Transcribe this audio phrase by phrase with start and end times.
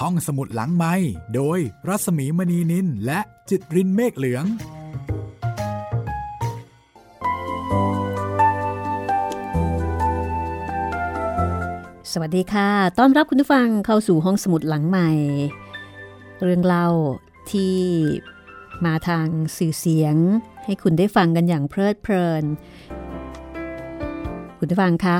[0.00, 0.94] ห้องสมุดหลังไม้
[1.34, 4.44] โดยรัสมีมณีนินและจิตรินเมฆเหลือง
[12.12, 12.68] สวัสดีค่ะ
[12.98, 15.10] ต้อนรับคุณผู้ฟังเข้าสู่ห้องสมุดหลังใหม่
[16.42, 16.88] เรื่องเล่า
[17.50, 17.76] ที่
[18.84, 20.16] มาทางสื่อเสียง
[20.64, 22.44] ให้คุณได้ฟังกันอย่างเพลิดเพลิน
[24.58, 25.16] คุณผู้ฟังคะ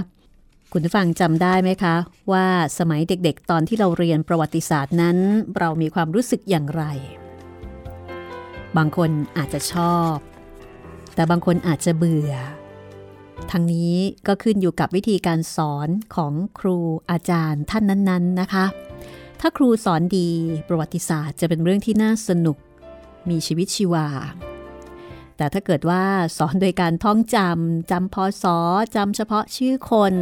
[0.74, 1.96] คุณผู้ฟังจำได้ไหมคะ
[2.32, 2.46] ว่า
[2.78, 5.16] สมัยเด็กๆ ตอนที่เราเรียนประวัติศาสตร์นั้น
[5.58, 6.84] เรามีความรู้สึกอย่างไร
[8.76, 10.14] บางคนอาจจะชอบ
[11.14, 12.32] แต่บางคนอาจจะเบื่อ
[13.50, 13.94] ทั้งนี้
[14.26, 16.78] ก็ขึ้นอยู่กับวิธีการสอนของครู
[17.10, 18.64] อาจารย์ท่านนั้นๆนะคะ
[19.40, 20.28] ถ้าครูสอนดี
[20.68, 22.56] ประวัติศาสตร์จะเป็นเรื่องที่น่าสนุก
[23.30, 24.08] มีชีวิตชีวา
[25.36, 26.04] แต่ถ้าเกิดว่า
[26.38, 28.58] สอนโดยการท่องจำจำพอสอ
[28.96, 30.14] จำเฉพาะชื่อคน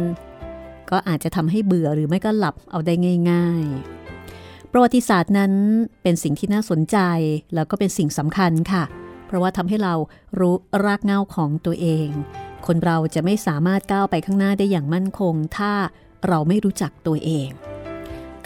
[0.91, 2.93] ก็อาจจะทำให้เบื่อหรือไม่ก็หลับเอาได้
[3.31, 3.65] ง่าย
[4.19, 5.53] ๆ ประวัติศาสตร์นั้น
[6.03, 6.97] เป็นสิ่งที่น่าสนใจ
[7.55, 8.83] แล้วก็เป็นสิ่งสำคัญค่ะ
[9.25, 9.93] เพราะว่าทำให้เรา
[10.39, 12.07] รู้รากเหง้าของตัวเอง
[12.65, 15.73] คนเราจะไม่สามารถก้าวไปข้างหน้าได้อย่างมั่นคง ถ้า
[16.27, 17.49] เราไม่รู้จักตัวเอง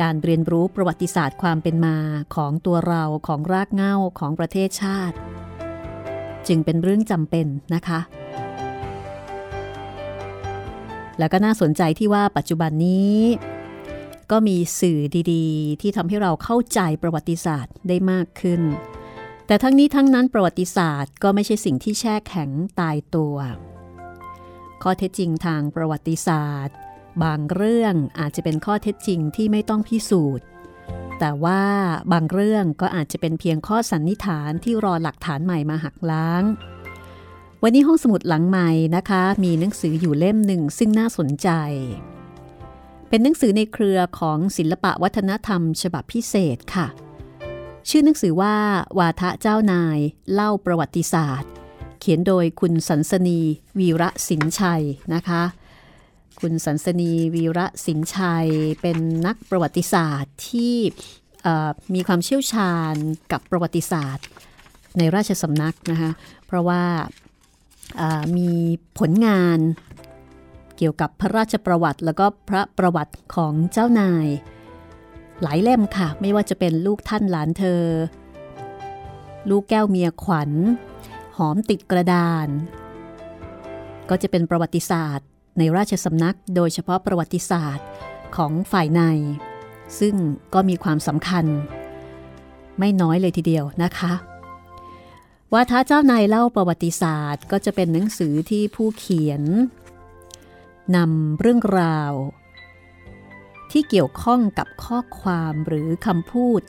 [0.01, 1.97] การเรียนรู้ประวัติศาสตร์ความเป็นมา
[2.35, 5.15] ของตัวเราของรากเหง้าของประเทศชาติ
[6.47, 7.99] จึงเป็นเรื่องจำเป็นนะคะ
[11.19, 13.19] แล้วก็น่าสนใจที่ว่าปัจจุบันนี้
[14.31, 14.99] ก็มีสื่อ
[15.33, 18.61] ดีๆ ที่ทำให้เราเข้าใจประวัติศาสตร์ได้มากขึ้น
[19.47, 22.49] แต่ทั้งนี้ทั้งนั้นประวัติศาสตร์ก็ไม่ใช่สิ่งที่แช่แข็ง
[22.79, 23.35] ตายตัว
[24.83, 26.75] ข้อเท็จจริงทางประวัติศาสตร์
[27.23, 30.45] บางเรื่องอาจจะเป็นข้อเท็จจริงที่ไม่ต้องพิสูจน์
[31.19, 31.63] แต่ว่า
[32.11, 36.43] บางเรื่องก็อาจจะเป็นเพียงข้อสันนิษฐานที่รอหลักฐานใหม่มาหักล้าง
[37.67, 41.49] วันนี้ห้องสมุดหลังใหม่นะคะ มีหนังสืออยู่เล่มหนึ่งซึ่งน่าสนใจ
[43.09, 46.87] เป็นหนังสือในเครือของศิลปะวัฒนธรรม ฉบับพิเศษค่ะ
[47.89, 48.55] ชื่อหนังสือว่า
[48.99, 49.99] วาทะเจ้านาย
[50.33, 51.51] เล่าประวัติศาสตร์
[51.99, 53.39] เขียนโดยคุณสันสนี
[53.79, 54.83] วีระสินชัย
[55.13, 55.43] นะคะ
[56.39, 58.47] คุณสันสนีวีระสินชัย
[58.81, 60.75] เป็นนักประวัติศาสตร์ที่
[61.93, 62.95] มีความเชี่ยวชาญ
[63.31, 64.25] กับประวัติศาสตร์
[64.97, 66.11] ในราชสำนักนะคะ
[66.45, 66.83] เพราะว่า
[68.37, 68.51] มี
[68.99, 69.59] ผลงาน
[70.77, 74.27] เกี่ยวกับพระราชประวัติ แล้วก็พระประวัติของเจ้านาย
[75.41, 77.83] หลายเล่มค่ะ ไม่ว่าจะเป็นลูกท่านหลานเธอ
[79.49, 80.51] ลูกแก้วเมียขวัญ
[81.37, 82.47] หอมติดกระดาน
[84.09, 87.87] ก็จะเป็นประวัติศาสตร์ ในราชสำนักโดยเฉพาะประวัติศาสตร์
[88.35, 89.01] ของฝ่ายใน
[89.99, 90.15] ซึ่ง
[90.53, 91.45] ก็มีความสำคัญ
[92.79, 94.13] ไม่น้อยเลยทีเดียวนะคะ
[95.53, 99.43] วาทะเจ้านายเล่าประวัติศาสตร์ ก็จะเป็นหนังสือที่ผู้เขียน
[100.95, 102.13] นำเรื่องราว
[103.71, 106.61] ที่เกี่ยวข้องกับข้อความหรือคำพูด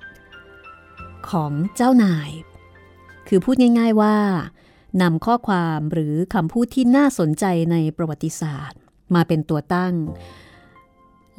[1.30, 2.30] ของเจ้านาย
[3.28, 4.18] คือพูดง่าย ๆว่า
[5.02, 8.80] นำข้อความหรือคำพูดที่น่าสนใจในประวัติศาสตร์
[9.14, 9.94] มาเป็นตัวตั้ง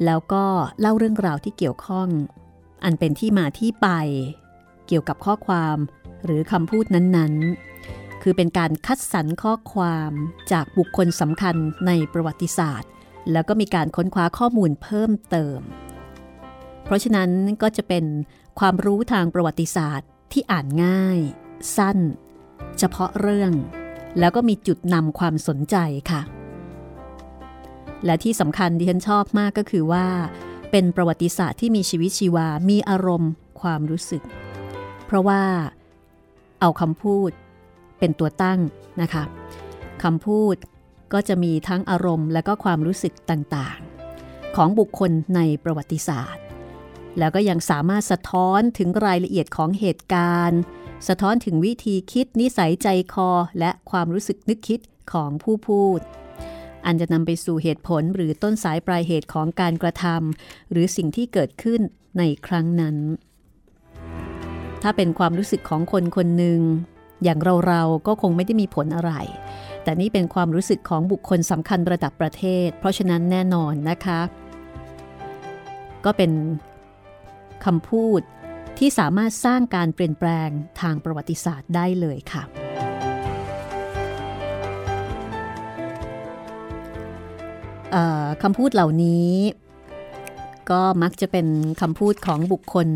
[0.04, 0.44] แล้วก็
[0.80, 2.08] เล่าเรื่องราวที่เกี่ยวข้อง
[2.84, 3.88] อันเป็นที่มาที่ไป
[4.86, 5.76] เกี่ยวกับข้อความ
[6.24, 10.12] หรือคำพูดนั้นๆ คือเป็นการคัดสรรข้อความ
[10.52, 11.56] จากบุคคลสำคัญ
[11.86, 12.90] ในประวัติศาสตร์
[13.32, 15.60] แล้วก็มีการค้นคว้าข้อมูลเพิ่มเติม
[16.84, 17.30] เพราะฉะนั้น
[17.62, 18.04] ก็จะเป็น
[18.60, 21.18] ความรู้ทางประวัติศาสตร์ที่อ่านง่าย
[21.76, 21.98] สั้น
[22.78, 23.52] เฉพาะเรื่อง
[24.18, 25.76] แล้วก็มีจุดนำความสนใจ
[26.10, 26.22] ค่ะ
[28.04, 30.06] และที่สำคัญที่ฉันชอบมากก็คือว่า
[30.70, 34.22] เป็นประวัติศาสตร์ที่มีชีวิตชีวา มีอารมณ์ ความรู้สึก
[35.06, 35.42] เพราะว่า
[36.60, 37.30] เอาคำพูด
[37.98, 38.60] เป็นตัวตั้ง
[39.02, 39.24] นะคะ
[40.02, 40.56] คำพูด
[41.12, 46.42] ก็จะมีทั้งอารมณ์และก็ความรู้สึกต่างๆ ของบุคคลในประวัติศาสตร์
[47.18, 50.60] แล้วก็ยังสามารถสะท้อนถึงรายละเอียดของเหตุการณ์
[51.08, 54.80] สะท้อนถึงวิธีคิดนิสัยใจคอ และความรู้สึกนึกคิด
[55.12, 56.00] ของผู้พูด
[56.84, 61.80] อันจะนำไปสู่เหตุผลหรือต้นสายปลายเหตุของการกระทำหรือสิ่งที่เกิดขึ้น
[62.18, 62.96] ในครั้งนั้น
[64.82, 66.60] ถ้าเป็นความรู้สึกของคนคนหนึ่ง
[67.24, 69.12] อย่างเราๆก็คงไม่ได้มีผลอะไร
[69.82, 74.20] แต่นี่เป็นความรู้สึกของบุคคลสำคัญระดับประเทศ เพราะฉะนั้นแน่นอนนะคะ
[76.04, 76.30] ก็เป็น
[77.64, 78.20] คำพูด
[78.78, 80.48] ที่สามารถสร้างการเปลี่ยนแปลง
[80.80, 82.42] ทางประวัติศาสตร์ได้เลยค่ะ
[88.42, 89.30] คำพูดเหล่านี้
[90.70, 91.46] ก็มักจะเป็น
[91.80, 92.88] คำพูดของบุคคล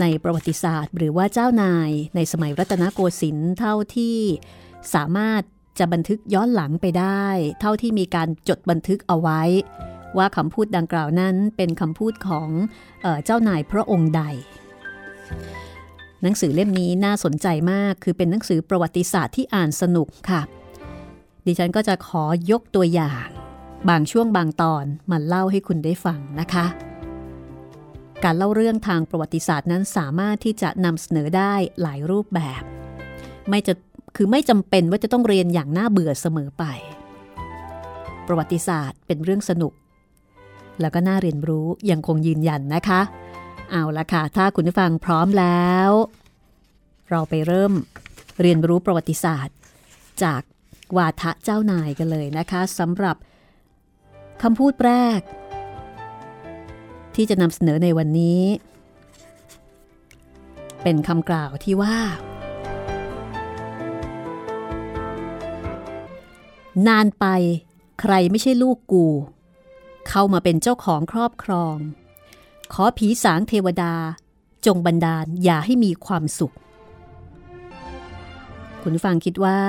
[0.00, 4.18] ในประวัติศาสตร์ หรือว่าเจ้านายในสมัยรัตนโกสินทร์เท่าที่
[4.94, 5.42] สามารถ
[5.78, 7.26] จะบันทึกย้อนหลังไปได้
[7.60, 9.42] เท่าที่มีการจดบันทึกเอาไว้
[10.18, 12.48] ว่าคำพูดดังกล่าวนั้นเป็นคำพูดของ
[13.02, 14.22] เออเจ้านายพระองค์ใด
[16.22, 20.42] หนังสือเล่มนี้น่าสนใจมากคือเป็นหนังสือประวัติศาสตร์ที่อ่านสนุกค่ะ
[21.46, 23.26] ดิฉันก็จะขอยกตัวอย่าง
[23.88, 26.66] บางช่วงบางตอนมาเล่าให้คุณได้ฟังนะคะ
[28.24, 32.62] การเล่าเรื่องทางประวัติศาสตร์นั้นสามารถที่จะนำเสนอได้หลายรูปแบบ
[33.48, 33.72] ไม่จะ
[34.16, 36.64] คือไม่จำเป็นว่าจะต้องเรียนอย่างน่าเบื่อเสมอไป
[38.26, 39.72] ประวัติศาสตร์เป็นเรื่องสนุก
[40.80, 43.00] แล้วก็น่าเรียนรู้ยังคงยืนยันนะคะ
[43.70, 45.90] เอาละค่ะ ถ้าคุณผู้ฟังพร้อมแล้ว
[47.10, 47.72] เราไปเริ่ม
[48.40, 49.56] เรียนรู้ประวัติศาสตร์
[50.22, 50.42] จาก
[50.96, 53.16] วาทะเจ้านายกันเลยนะคะสำหรับ
[54.42, 55.20] คำพูดแรก
[57.20, 58.42] ที่จะนำเสนอในวันนี้
[60.82, 61.96] เป็นคำกล่าวที่ว่า
[66.88, 67.26] นานไป
[68.00, 69.06] ใครไม่ใช่ลูกกู
[70.08, 71.76] เข้ามาเป็นเจ้าของครอบครอง
[72.72, 73.94] ขอผีสางเทวดา
[74.66, 76.54] จงบันดาลอย่าให้มีความสุข
[78.82, 79.60] คุณฟังคิดว่า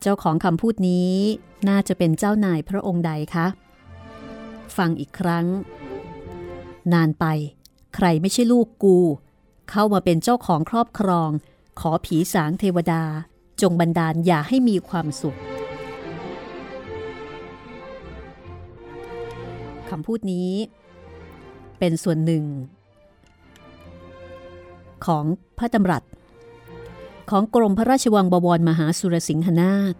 [0.00, 1.12] เจ้าของคำพูดนี้
[1.68, 3.46] น่าจะเป็นเจ้านายพระองค์ใดคะ
[4.76, 5.46] ฟังอีกครั้ง
[6.92, 7.26] นานไป
[7.94, 8.98] ใครไม่ใช่ลูกกู
[9.70, 11.30] เข้ามาเป็นเจ้าของครอบครอง
[11.80, 13.02] ขอผีสางเทวดา
[13.62, 15.38] จงบันดาลอย่าให้มีความสุข
[19.88, 20.50] คำพูดนี้
[21.78, 22.44] เป็นส่วนหนึ่ง
[25.06, 25.24] ของ
[25.58, 26.02] พระดำรัส
[27.30, 29.94] ของกรมพระราชวังบวรมหาสุรสิงหนาถ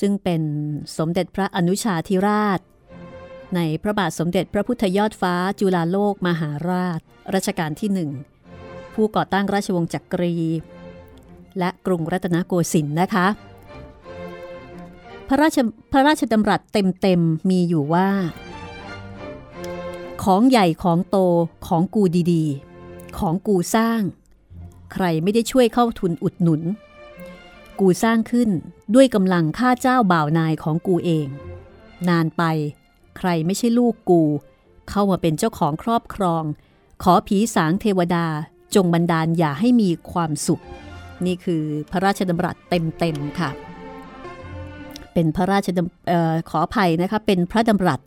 [0.00, 0.42] ซึ่งเป็น
[0.96, 2.60] สมเด็จพระอนุชาธิราช
[3.54, 7.00] ในพระบาทสมเด็จพระพุทธยอดฟ้าจุฬาโลกมหาราช
[7.34, 8.10] รัชกาลที่หนึ่ง
[8.94, 10.36] ผู้ก่อตั้งราชวงศ์จักรี
[11.58, 13.26] และกรุงรัตนโกสินทร์นะคะ
[15.28, 15.58] พระราช
[15.92, 18.08] พระราชดำรัสเต็มๆมีอยู่ว่า
[20.22, 21.16] ของใหญ่ของโต
[21.66, 22.02] ของกู
[22.32, 24.00] ดีๆ ของกูสร้าง
[24.92, 26.62] ใครไม่ได้ช่วยเข้าทุนอุดหนุน
[27.80, 28.50] กูสร้างขึ้น
[28.94, 31.26] ด้วยกำลังข้าเจ้าบ่าวนายของกูเอง
[32.08, 32.42] นานไป
[33.18, 34.22] ใครไม่ใช่ลูกกู
[34.90, 36.42] เข้ามาเป็นเจ้าของครอบครอง
[37.02, 38.26] ขอผีสางเทวดา
[38.74, 40.62] จงบันดาลอย่าให้มีความสุข
[41.26, 43.50] นี่คือพระราชดำรัสเต็มๆค่ะ
[45.12, 48.00] เป็นพระราชดำออขออภัยนะคะเป็นพระดำรัส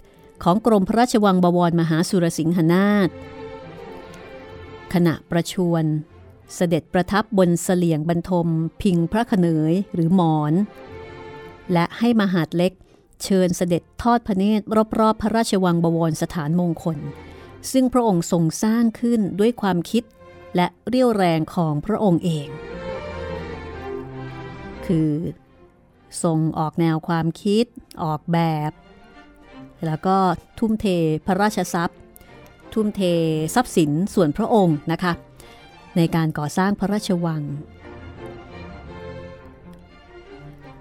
[0.44, 3.10] ของกรมพระราชวังบวรมหาสุรสิงหนาถ
[4.94, 5.86] ขณะประชวร
[6.56, 8.48] เสด็จประทับบนเสลียงบรรทม
[8.82, 10.54] พิงพระขเนยหรือหมอน
[11.74, 12.74] และให้มหาดเล็ก
[13.24, 14.64] เชิญเสด็จทอดพระเนตร
[15.00, 16.98] รอบๆ พระราชวังบวรสถานมงคล
[17.72, 20.04] ซึ่งพระองค์ทรงสร้างขึ้นด้วยความคิด
[20.56, 22.48] และเรี่ยวแรงของพระองค์เอง
[24.86, 25.12] คือ
[26.24, 27.66] ทรงออกแนวความคิด
[28.04, 28.40] ออกแบ
[28.70, 28.72] บ
[29.86, 30.18] แล้วก็
[30.60, 30.86] ทุ่มเท
[31.26, 32.00] พระราชทรัพย์
[32.74, 33.02] ทุ่มเท
[33.56, 35.14] ทรัพย์สินส่วนพระองค์นะคะ
[35.98, 37.42] ในการก่อสร้างพระราชวัง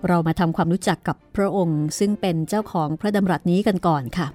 [0.09, 4.29] เรามาทำความรู้จักกับพระองค์ ซึ่งเป็นเจ้าของพระดำรัสนี้กันก่อนค่ะ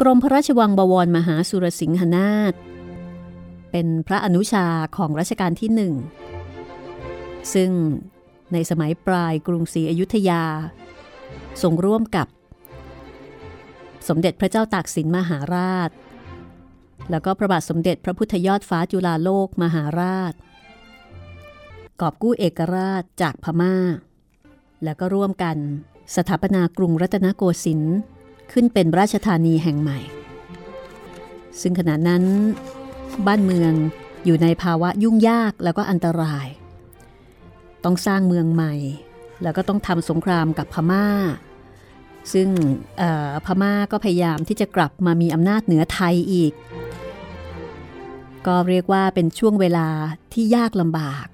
[0.00, 2.54] กรมพระราชวังบวรมหาสุรสิงหนาถ
[3.70, 5.94] เป็นพระอนุชาของรัชกาลที่หนึ่ง
[7.54, 7.70] ซึ่ง
[8.52, 10.44] ในสมัยปลายกรุงศรีอยุธยา
[11.62, 12.26] ทรงร่วมกับ
[14.08, 15.90] สมเด็จพระเจ้าตากสินมหาราช
[17.10, 20.34] แล้วก็พระบาทสมเด็จพระพุทธยอดฟ้าจุฬาโลกมหาราช
[22.00, 23.74] กอบกู้เอกราชจากพมา่า
[24.84, 25.56] แล้วก็ร่วมกัน
[26.16, 27.96] สถาปนากรุงรัตนโกสินทร์
[28.52, 29.98] ขึ้นเป็นราชธานีแห่งใหม่
[31.60, 32.24] ซึ่งขณะนั้น
[33.26, 33.72] บ้านเมือง
[34.24, 36.46] อยู่ในภาวะยุ่งยากแล้วก็อันตราย
[37.84, 38.74] ต้องสร้างเมืองใหม่
[39.42, 41.06] แล้วก็ต้องทำสงครามกับพมา่า
[42.32, 42.48] ซึ่ง
[43.46, 46.52] พม่าก็พยายามที่จะกลับมามีอำนาจเหนือไทยอีก
[48.46, 49.88] ก็เรียกว่าเป็นช่วงเวลา
[50.32, 51.26] ที่ยากลำบาก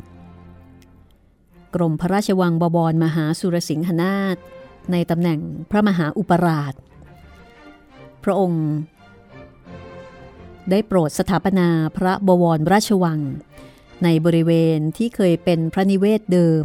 [1.75, 4.37] กรมพระราชวังบวรมหาสุรสิงหนาถ
[4.93, 6.75] ในตำแหน่งพระมหาอุปราช
[8.25, 8.67] พระองค์
[10.71, 13.21] ได้โปรดสถาปนาพระบวรราชวัง
[14.05, 16.65] ในบริเวณที่เคยเป็นพระนิเวศเดิม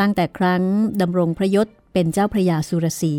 [0.00, 0.62] ตั้งแต่ครั้ง
[1.00, 3.14] ดำรงพระยศเป็นเจ้าพระยาสุรสี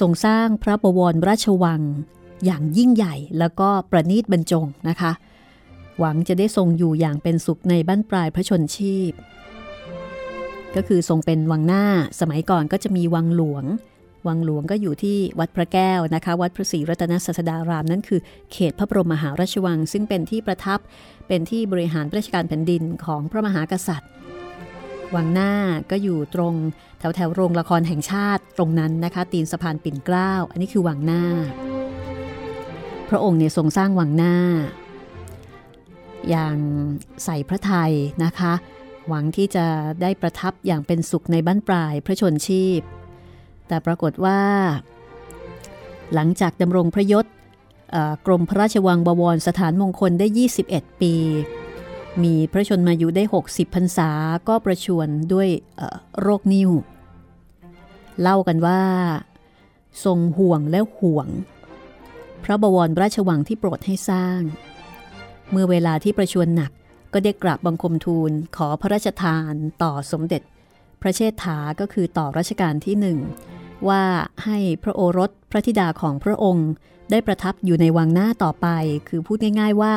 [0.00, 1.82] ทรงสร้างพระบวรราชวัง
[2.44, 5.12] อย่างยิ่งใหญ่แล้วก็ประณีตบรรจงนะคะ
[5.98, 9.12] หวังจะได้ทรงอยู่อย่างเป็นสุขในบ้านปลายพระชนชีพ
[10.76, 11.84] ก็คือทรงเป็นวังหน้า
[12.20, 13.64] สมัยก่อนก็จะมีวังหลวง
[14.28, 18.20] วังหลวงก็อยู่ที่วัดพระแก้วนะคะ วัดพระศรีรัตนศาสดารามนั่นคือ
[18.52, 20.78] เขตพระบรมมหาราชวัง ซึ่งเป็นที่ประทับ
[21.28, 24.10] เป็นที่บริหารราชการแผ่นดินของพระมหากษัตริย์
[25.14, 25.52] วังหน้า
[25.90, 26.54] ก็อยู่ตรง
[26.98, 31.22] แถวแถวโรงละครแห่งชาติตรงนั้นนะคะ ตีนสะพานปิ่นเกล้า อันนี้คือวังหน้า
[33.08, 34.34] พระองค์เนี่ยทรงสร้างวังหน้า
[36.30, 36.56] อย่าง
[37.24, 37.92] ใส่พระไทย
[38.24, 38.52] นะคะ
[39.08, 39.66] หวังที่จะ
[40.02, 42.80] ได้ประทับอย่างเป็นสุขในบ้านปลายพระชนชีพ
[43.68, 44.40] แต่ปรากฏว่า
[46.14, 47.26] หลังจากดำรงพระยศ
[48.26, 50.26] กรมพระราชวังบวรสถานมงคลได้
[50.64, 51.14] 21 ปี
[52.22, 54.10] มีพระชนมายุได้ 60พรรษา
[54.48, 55.48] ก็ประชวนด้วย
[56.20, 56.70] โรคนิ่ว
[58.20, 58.82] เล่ากันว่า
[60.04, 61.28] ทรงห่วงและห่วง
[62.44, 64.40] พระบวรราชวังที่โปรดให้สร้าง
[65.50, 66.72] เมื่อเวลาที่ประชวนหนัก
[67.12, 69.52] ก็ได้กราบบังคมทูลขอพระราชทาน
[69.82, 70.42] ต่อสมเด็จ
[71.02, 73.18] พระเชษฐาก็คือต่อรัชกาลที่หนึ่ง
[73.88, 74.02] ว่า
[74.44, 76.68] ให้พระโอรสพระธิดาของพระองค์
[77.10, 78.66] ได้ประทับอยู่ในวังหน้าต่อไป
[79.08, 79.92] คือพูดง่าย ๆว่า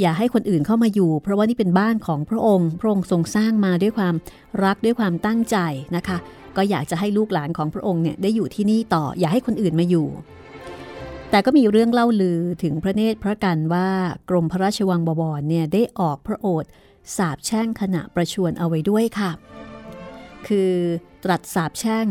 [0.00, 4.14] อย่าให้คนอื่นเข้ามาอยู่ เพราะว่านี่เป็นบ้านของพระองค์ พระองค์ทรงสร้างมาด้วยความ
[4.64, 5.56] รักด้วยความตั้งใจ
[5.96, 6.18] นะคะ
[6.56, 10.06] ก็อยากจะให้ลูกหลานของพระองค์เนี่ยได้อยู่ที่นี่ต่อ อย่าให้คนอื่นมาอยู่
[11.32, 13.88] แต่ก็มีเรื่องเล่าลือถึงพระเนตรพระกันว่า
[14.28, 16.70] กรมพระราชวังบวรเนี่ยได้ออกพระโอษฐ์
[17.16, 19.30] สาบแช่งขณะประชวรเอาไว้ด้วยค่ะ
[20.46, 20.72] คือ
[21.24, 22.06] ตรัสสาบแช่ง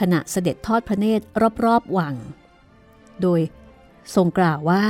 [0.00, 1.24] ขณะเสด็จทอดพระเนตร
[1.64, 2.14] รอบๆวัง
[3.22, 3.40] โดย
[4.14, 4.84] ทรงกล่าวว่า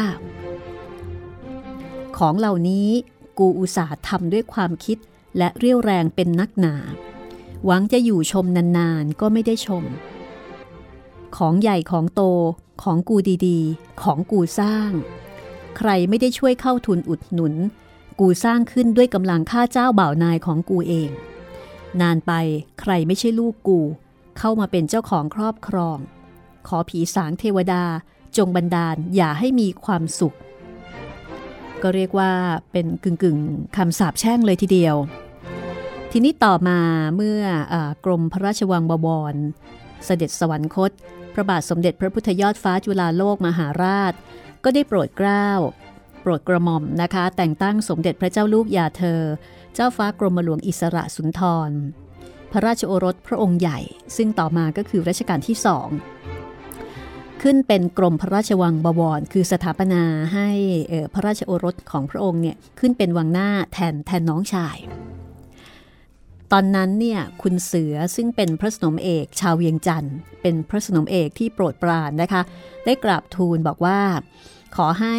[2.18, 2.88] ของเหล่านี้
[3.38, 4.98] กูอุตส่าห์ทำด้วยความคิด
[5.38, 6.74] และเรี่ยวแรงเป็นนักหนา
[7.64, 9.84] หวังจะอยู่ชมนานๆ ก็ไม่ได้ชม
[11.36, 12.22] ของใหญ่ของโต
[12.82, 14.90] ของกูดีๆ ของกูสร้าง
[15.76, 17.54] ใครไม่ได้ช่วยเข้าทุนอุดหนุน
[18.20, 21.10] กูสร้างขึ้นด้วยกำลังค่าเจ้าบ่าวนายของกูเอง
[22.00, 22.32] นานไป
[22.80, 23.80] ใครไม่ใช่ลูกกู
[24.38, 25.98] เข้ามาเป็นเจ้าของครอบครอง
[26.68, 27.84] ขอผีสางเทวดา
[28.36, 30.36] จงบันดาลอย่าให้มีความสุข
[31.82, 32.32] ก็เรียกว่า
[32.72, 33.38] เป็นกึ่งกึ่ง
[33.76, 34.96] คำสาปแช่งเลยทีเดียว
[36.12, 36.78] ทีนี้ต่อมา
[37.16, 37.40] เมื่อ
[38.04, 39.34] กรมพระราชวังบวร
[40.04, 40.90] เสด็จสวรรคต
[41.34, 44.12] พระบาทสมเด็จพระพุทธยอดฟ้าจุฬาโลกมหาราช
[44.64, 45.48] ก็ได้โปรดเกล้า
[46.20, 49.22] โปรดกระหม่อมนะคะ แต่งตั้งสมเด็จพระเจ้าลูกยาเธอ
[49.74, 51.70] เจ้าฟ้ากรมหลวงอิสระสุนทร
[52.52, 53.78] พระราชโอรสพระองค์ใหญ่
[54.16, 55.88] ซึ่งต่อมาก็คือรัชกาลที่สอง
[57.42, 60.02] ขึ้นเป็นกรมพระราชวังบวร คือสถาปนา
[60.34, 60.48] ให้
[61.14, 64.76] พระราชโอรสของพระองค์เนี่ยขึ้นเป็นวังหน้าแทนแทนน้องชาย
[66.52, 72.42] ตอนนั้นเนี่ยคุณเสือซึ่งเป็นพระสนมเอกชาวเวียงจันทร์ เป็นพระสนมเอกที่โปรดปรานนะคะ
[72.84, 74.00] ได้กราบทูลบอกว่า
[74.76, 75.16] ขอให้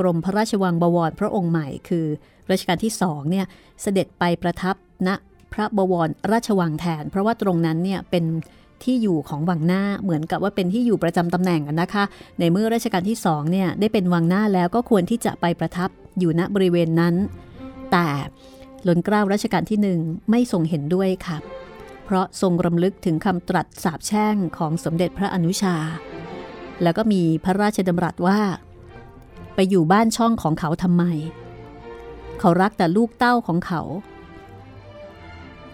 [0.00, 2.06] กรมพระราชวังบวรพระองค์ใหม่ คือ
[2.50, 3.46] รัชกาลที่สองเนี่ย
[3.82, 4.76] เสด็จไปประทับ
[5.06, 5.08] ณ
[5.52, 8.24] พระบวรราชวังแทน เพราะว่าตรงนั้นเนี่ยเป็น
[8.84, 12.04] ที่อยู่ของวังหน้าเหมือนกับว่าเป็นที่อยู่ประจำตำแหน่งนะคะ
[12.38, 17.14] ในเมื่อรัชกาลที่สองเนี่ยได้เป็นวังหน้าแล้วก็ควรที่จะไปประทับอยู่ณบริเวณนั้น
[17.92, 18.06] แต่
[18.88, 21.36] ล้นเกล้ารัชกาลที่หนึ่งไม่ทรงเห็นด้วยค่ะ
[22.04, 25.76] เพราะทรงรำลึกถึงคำตรัสสาบแช่งของสมเด็จพระอนุชา
[26.82, 28.40] แล้วก็มีพระราชดำรัสว่า
[29.54, 31.04] ไปอยู่บ้านช่องของเขาทำไม
[32.40, 33.82] เขารักแต่ลูกเต้าของเขา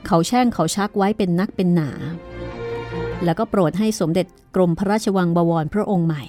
[0.06, 1.90] เขาแช่งเขาชักไว้เป็นนักเป็นหนา
[3.24, 6.22] แล้วก็โปรดให้สมเด็จกรมพระราชวังบวรพระองค์ใหม่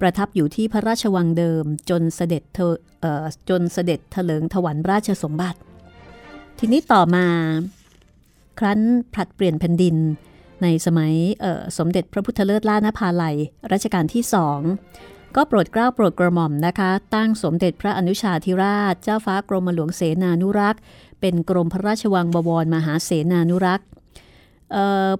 [0.00, 2.74] ประทับอยู่ที่พระราชวังเดิมจนเสด็จเธอ
[3.50, 5.58] จนเสด็จเถลิงถวันราชสมบัติ
[6.58, 7.26] ทีนี้ต่อมา
[8.58, 8.80] ครั้น
[9.12, 9.96] ผลัดเปลี่ยนแผ่นดิน
[10.62, 11.12] ในสมัย
[11.78, 13.36] สมเด็จพระพุทธเลิศล่านภาลัย
[13.72, 14.60] รัชกาลที่สอง
[15.36, 20.80] ก็โปรดเกล้าโปรดกระหม่อมนะคะ ตั้งสมเด็จพระอนุชาธิราช เจ้าฟ้ากรมหลวงเสนานุรักษ์
[21.20, 23.86] เป็นกรมพระราชวังบวรมหาเสนานุรักษ์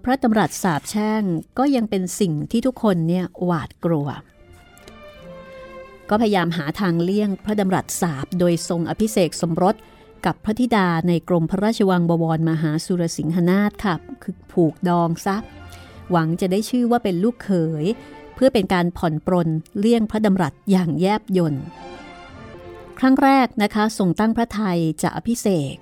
[0.04, 1.22] พระตำรัสสาบแช่ง
[1.58, 4.08] ก็ยังเป็นสิ่งที่ทุกคนเนี่ยหวาดกลัว
[6.10, 9.74] ก็พยายามหาทางเลี่ยงพระดำรัสสาบโดยทรงอภิเษกสมรส
[10.26, 15.43] กับพระธิดาในกรมพระราชวังบวรมหาสุรสิงหนาถค่ะคือผูกดองซับ
[16.11, 17.50] หวังจะได้ชื่อว่าเป็นลูกเข
[17.83, 17.85] ย
[18.35, 19.49] เพื่อเป็นการผ่อนปรน
[19.79, 21.64] เลี่ยงพระดำรัสอย่างแยบยนต์
[22.99, 25.75] ครั้งแรกนะคะทรงตั้งพระไทยจะอภิเษก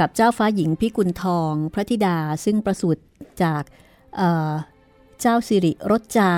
[0.00, 3.02] กับเจ้าฟ้าหญิงพิกุลทองพระธิดาซึ่งประสูติ
[3.42, 3.62] จาก
[4.16, 6.32] เเจ้าสิริรจา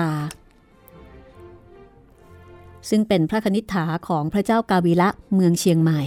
[2.89, 6.01] ซึ่งเป็นพระคณิษฐาของพระเจ้ากาวิละเมืองเชียงใหม่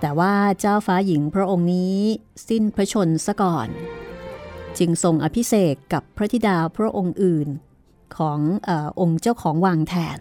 [0.00, 1.96] แต่ว่าเจ้าฟ้าหญิงพระองค์นี้
[2.48, 3.68] สิ้นพระชนซะก่อน
[4.78, 7.48] จึงทรงอภิเษกกับพระธิดาพระองค์อื่น
[8.16, 8.38] ของ
[8.68, 10.18] อองค์เจ้าของวังแทน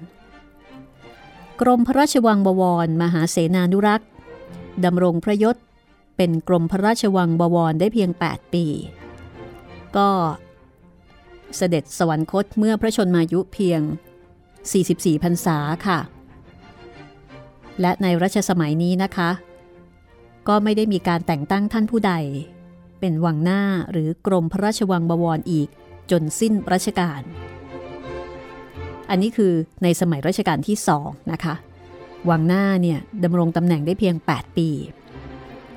[1.61, 4.09] กรมพระราชวังบวรมหาเสนานุรักษ์
[4.85, 5.55] ดำรงพระยศ
[6.17, 8.65] เป็นกรมพระราชวังบวรได้เพียง 8 ปี
[9.97, 10.09] ก็
[11.55, 13.81] เสด็จสวรรคตเมื่อพระชนมายุเพียง
[14.51, 15.57] 44พรรษา
[15.87, 15.99] ค่ะ
[17.81, 19.29] และในรัชสมัยนี้นะคะ
[20.47, 22.13] ก็ไม่ได้มีการแต่งตั้งท่านผู้ใด
[22.99, 23.61] เป็นวังหน้า
[23.91, 25.67] หรือกรมพระราชวังบวรอีก
[26.11, 27.21] จนสิ้นรัชกาล
[29.09, 31.55] อันนี้คือในสมัยรัชกาลที่สองนะคะ
[32.29, 34.69] วังหน้าเนี่ยดำรงตำแหน่งได้เพียง 8 ปี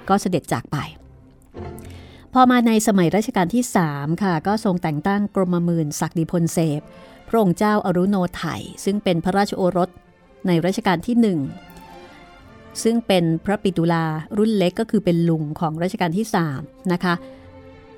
[0.09, 0.77] ก็เสด็จจากไป
[2.33, 6.81] พอมาในสมัยรัชกาลที่ 3 ค่ะ ก็ทรงแต่งตั้งกรมมื่นศักดิพลเสพ
[7.29, 9.89] พระองค์เจ้าอารุโนไทยซึ่งเป็นพระราชโอรส
[10.47, 11.39] ในรัชกาลที่หนึ่ง
[12.83, 14.05] ซึ่งเป็นพระปิตุลา
[14.39, 16.27] รุ่นเล็กก็คือเป็นลุงของรัชกาลที่
[16.59, 17.15] 3นะคะ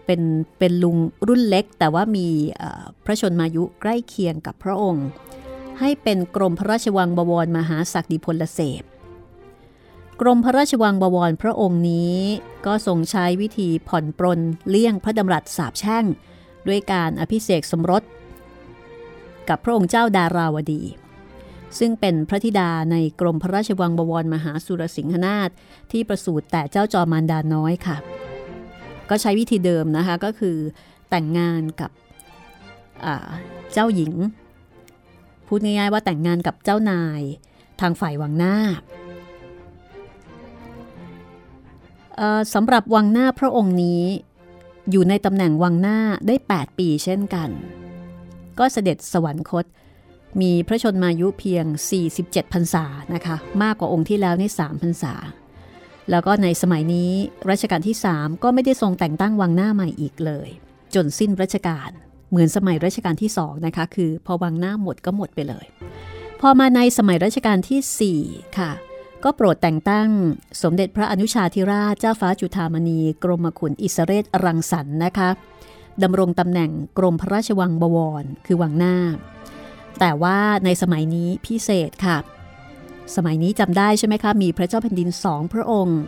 [0.07, 0.21] เป็น
[0.59, 0.97] เป็นลุง
[1.29, 2.27] รุ่นเล็ก แต่ว่ามี
[3.05, 5.07] พระชนมายุใกล้เคียงกับพระองค์
[5.81, 8.83] ให้เป็นกรมพระราชวังบวรมหาศักดิพลเสพ
[10.21, 12.17] กรมพระราชวังบวรพระองค์นี้
[12.67, 16.05] ก็ทรงใช้วิธีผ่อนปรนเลี่ยงพระดำรัสสาบแช่ง
[16.69, 18.03] ด้วยการอภิเษกสมรส
[19.49, 20.83] กับพระองค์เจ้าดาราวดี
[21.79, 25.51] ซึ่งเป็นพระธิดาในกรมพระราชวังบวรมหาสุรสิงหนาถ
[25.93, 27.97] ที่ประสูติแต่เจ้าจอมารดาน้อยค่ะ
[29.11, 30.57] ก็ใช้วิธีเดิมนะคะก็คือ
[31.11, 31.91] แต่งงานกับ
[33.73, 34.13] เจ้าหญิง
[35.47, 37.21] พูดง่ายๆว่าแต่งงานกับเจ้านาย
[37.81, 38.57] ทางฝ่ายวังหน้า
[42.55, 44.03] สำหรับวังหน้าพระองค์นี้
[44.91, 47.51] อยู่ในตำแหน่งวังหน้าได้ 8 ปีเช่นกัน
[48.59, 49.65] ก็เสด็จสวรรคต
[50.41, 51.65] มีพระชนมายุเพียง
[52.11, 52.85] 47พรรษา
[53.15, 55.15] นะคะ มากกว่าองค์ที่แล้วนี่3พรรษา
[56.11, 57.11] แล้วก็ในสมัยนี้
[57.51, 60.49] รัชกาลที่ 3 ก็ไม่ได้ทรงแต่งตั้งวังหน้าใหม่อีกเลย
[60.95, 61.91] จนสิ้นรัชกาล
[62.31, 65.67] เหมือนสมัยรัชกาลที่2นะคะ คือพอวังหน้าหมดก็หมดไปเลย
[66.41, 68.71] พอมาในสมัยรัชกาลที่ 4 ค่ะ
[69.25, 70.09] ก็โปรดแต่งตั้ง
[70.63, 75.31] สมเด็จพระอนุชาธิราชเจ้าฟ้าจุฑามณีกรมขุนอิสเรศรังสรรค์นะคะ
[76.03, 78.97] ดำรงตำแหน่งกรมพระราชวังบวร คือวังหน้า
[80.01, 82.19] แต่ว่าในสมัยนี้พิเศษค่ะ
[83.17, 86.01] สมัยนี้จำได้ใช่ไหมคะ มีพระเจ้าแผ่นดินสองพระองค์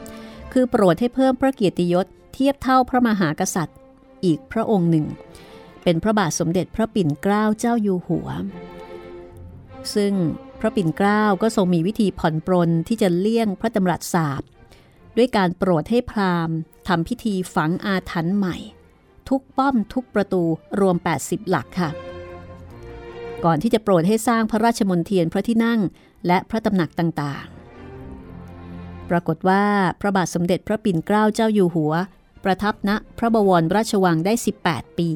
[0.53, 3.79] คือโปรดให้เพิ่มพระเกียรติยศเทียบเท่าพระมหากษัตริย์
[4.25, 5.07] อีกพระองค์หนึ่ง
[5.83, 8.29] เป็นพระบาทสมเด็จพระปิ่นเกล้าเจ้าอยู่หัว
[9.95, 10.13] ซึ่ง
[10.61, 14.43] พระปิ่นเกล้าก็ทรงมีวิธีผ่อนปรนที่จะเลี่ยงพระดำรัสสาบ
[15.17, 16.57] ด้วยการโปรดให้พราหมณ์
[16.89, 18.57] ทำพิธีฝังอาถรรพ์ใหม่
[19.29, 20.43] ทุกป้อมทุกประตู
[20.81, 22.14] รวม 80 หลักค่ะ
[23.45, 25.81] ก่อนที่จะโปรดให้สร้างพระราชมนเทียนพระที่นั่ง
[26.27, 29.65] และพระตำหนักต่างๆ ปรากฏว่า
[30.01, 31.93] พระบาทสมเด็จพระปิ่นเกล้าเจ้าอยู่หัว
[32.45, 34.33] ประทับณพระบวรราชวังได้
[34.67, 35.11] 18 ปี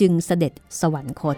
[0.00, 1.36] จึงเสด็จสวรรคต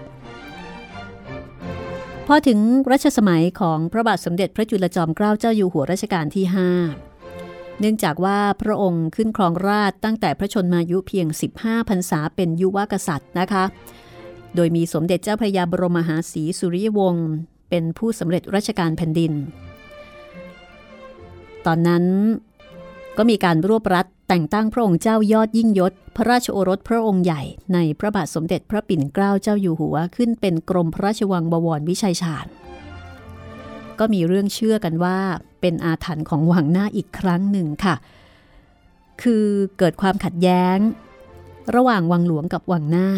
[2.26, 2.58] พอถึง
[2.90, 6.44] รัชสมัยของพระบาทสมเด็จพระจุลจอมเกล้าเจ้าอยู่หัวรัชกาลที่
[7.12, 11.26] 5 เนื่องจากว่าพระองค์ขึ้นครองราชตั้งแต่พระชนมายุเพียง
[11.58, 13.64] 15พรรษาเป็นยุวกษัตริย์นะคะ
[14.56, 17.28] โดยมีสมเด็จเจ้าพระยาบรมมหาศรีสุริยวงศ์
[17.70, 19.32] เป็นผู้สำเร็จราชการแผ่นดิน
[21.66, 22.04] ตอนนั้น
[23.16, 27.42] ก็มีการรวบรัดแต่งตั้งพระองค์เจ้ายอดยิ่งยศ พระราชโอรสพระองค์ใหญ่
[27.74, 32.46] ในพระบาทสมเด็จพระปิ่นเกล้าเจ้าอยู่หัวขึ้นเป็นกรมพระราชวังบวรวิชัยชาญ
[33.98, 35.18] ก็มีเรื่องเชื่อกันว่า
[35.60, 37.94] เป็นอาถรรพ์ของวังหน้าอีกครั้งหนึ่งค่ะ
[39.22, 39.44] คือ
[39.78, 40.78] เกิดความขัดแย้ง
[41.76, 43.08] ระหว่างวังหลวงกับวังหน้า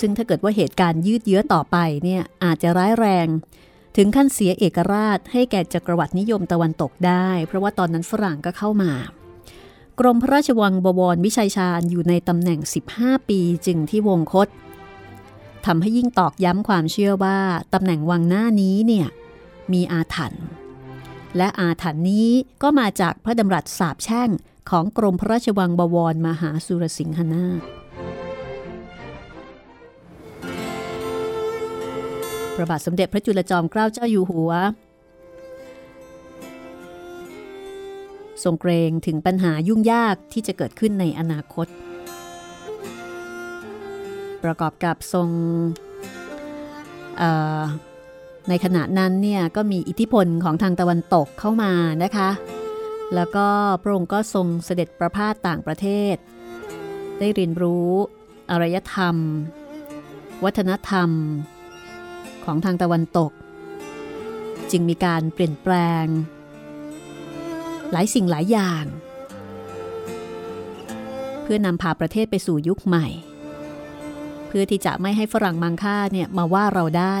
[0.00, 3.26] ซึ่งถ้าเกิดว่าเหตุการณ์ยืดเยื้อต่อไปเนี่ยอาจจะร้ายแรง
[3.96, 8.92] ถึงขั้นเสียเอกราชให้แก่จักรวรรดินิยมตะวันตกได้ เพราะว่าตอนนั้นฝรั่งก็เข้ามา
[10.00, 12.60] กรมพระราชวังบวรวิชัยชาญอยู่ในตำแหน่ง
[12.94, 14.48] 15 ปีจึงที่วงคต
[15.66, 17.38] ทำให้ยิ่งตอกย้ำความเชื่อว่า
[17.74, 19.06] ตำแหน่งวังหน้านี้เนี่ย
[19.72, 20.46] มีอาถรรพ์
[21.36, 22.28] และอาถรรพ์นี้
[22.62, 24.30] ก็มาจากพระดำรัสสาบแช่ง
[24.70, 27.85] ของกรมพระราชวังบวรมหาสุรสิงหนาถ
[32.56, 34.52] พระบาทสมเด็จพระจุลจอมเกล้าเจ้าอยู่หัว
[38.44, 41.66] ทรงเกรงถึงปัญหายุ่งยากที่จะเกิดขึ้นในอนาคต
[44.44, 45.28] ประกอบกับทรง
[48.48, 52.30] ในขณะนั้นเนี่ยก็มีอิทธิพลของทางตะวันตกเข้ามานะคะ
[53.14, 53.46] แล้วก็
[53.82, 56.16] พระองค์ก็ทรงเสด็จประพาสต่างประเทศ
[57.18, 57.90] ได้เรียนรู้
[58.50, 59.16] อารยธรรม
[60.44, 61.10] วัฒนธรรม
[62.46, 63.30] ของทางตะวันตก
[64.70, 66.06] จึงมีการเปลี่ยนแปลง
[67.92, 68.84] หลายสิ่งหลายอย่าง
[71.42, 73.06] เพื่อนำพาประเทศไปสู่ยุคใหม่
[74.46, 77.16] เพื่อที่จะไม่ให้ฝรั่งมังค่าเนี่ยมาว่าเราได้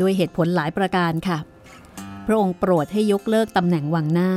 [0.00, 1.38] ด้วยเหตุผลหลายประการค่ะ
[2.26, 4.32] พระองค์โปรดให้ยกเลิกตำแหน่งวังหน้า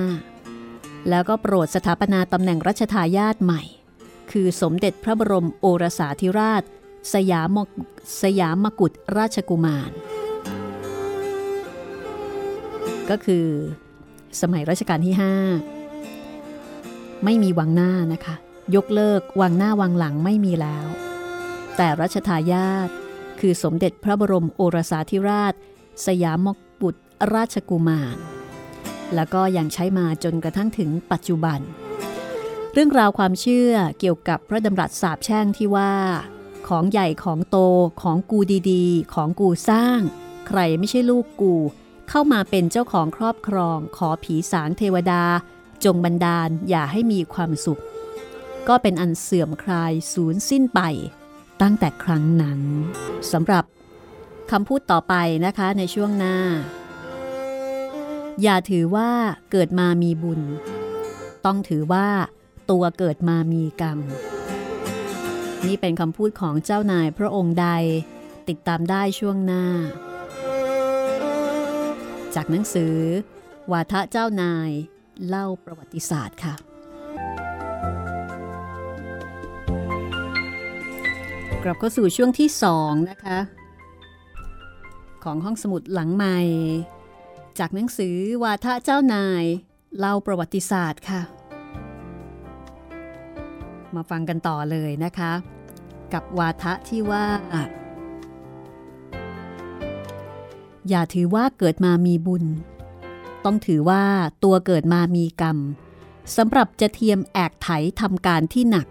[1.10, 3.62] แล้วก็โปรดสถาปนาตำแหน่งรัชทายาทใหม่
[4.32, 6.64] คือสมเด็จพระบรมโอรสาธิราช
[7.14, 7.58] สยาม
[8.22, 9.92] สยามมกุฎราชกุมาร
[13.10, 13.46] ก็คือ
[14.42, 15.16] สมัยรัชกาลที่
[16.00, 18.36] 5 ไม่มีวังหน้านะคะ
[18.76, 20.86] ยกเลิกวังหน้าวังหลังไม่มีแล้ว
[21.78, 22.90] แต่รัชทายาท
[23.40, 25.54] คือสมเด็จพระบรมโอรสาธิราช
[26.06, 26.48] สยามม
[26.82, 26.96] กุฎ
[27.34, 28.18] ราชกุมาร
[29.16, 31.60] แล้วก็ยังใช้มาจนกระทั่งถึงปัจจุบัน
[32.74, 35.94] เรื่องราวความเชื่อเกี่ยวกับพระดำรัสสาบแช่งที่ว่า
[36.67, 37.58] ของใหญ่ของโต
[38.02, 38.39] ของกู
[38.71, 40.00] ดีๆ ของกูสร้าง
[40.47, 41.54] ใครไม่ใช่ลูกกู
[42.10, 45.24] เข้ามาเป็นเจ้าของครอบครอง ขอผีสางเทวดา
[45.86, 47.82] จงบันดาลอย่าให้มีความสุข
[48.67, 50.82] ก็เป็นอันเสื่อมคลายสูญสิ้นไป
[51.62, 52.60] ตั้งแต่ครั้งนั้น
[53.32, 53.63] สำหรับ
[54.52, 56.38] คำพูดต่อไปนะคะในช่วงหน้า
[58.41, 59.10] อย่าถือว่า
[59.52, 60.41] เกิดมามีบุญ
[61.45, 62.08] ต้องถือว่า
[62.71, 64.00] ตัวเกิดมามีกรรม
[65.67, 67.67] นี่เป็นคำพูดของเจ้านายพระองค์ใด
[68.50, 69.65] ติดตามได้ช่วงหน้า
[72.36, 72.95] จากหนังสือ
[73.71, 74.69] วาทะเจ้านาย
[75.28, 76.56] เล่าประวัติศาสตร์ค่ะ
[81.63, 83.39] กลับเข้าสู่ช่วงที่สองนะคะ
[85.24, 86.39] ของห้องสมุดหลังใหม่
[87.60, 89.43] จากหนังสือวาทะเจ้านาย
[89.97, 91.21] เล่าประวัติศาสตร์ค่ะ
[93.95, 95.32] มาฟังกันต่อเลยนะคะ
[96.13, 97.25] กับวาทะที่ว่า
[100.89, 102.43] อย่าถือว่าเกิดมามีบุญ
[103.45, 104.04] ต้องถือว่า
[104.43, 105.58] ตัวเกิดมามีกรรม
[106.38, 107.69] สำหรับจะเทียมแอกไถ
[108.01, 108.88] ทำการที่หนัก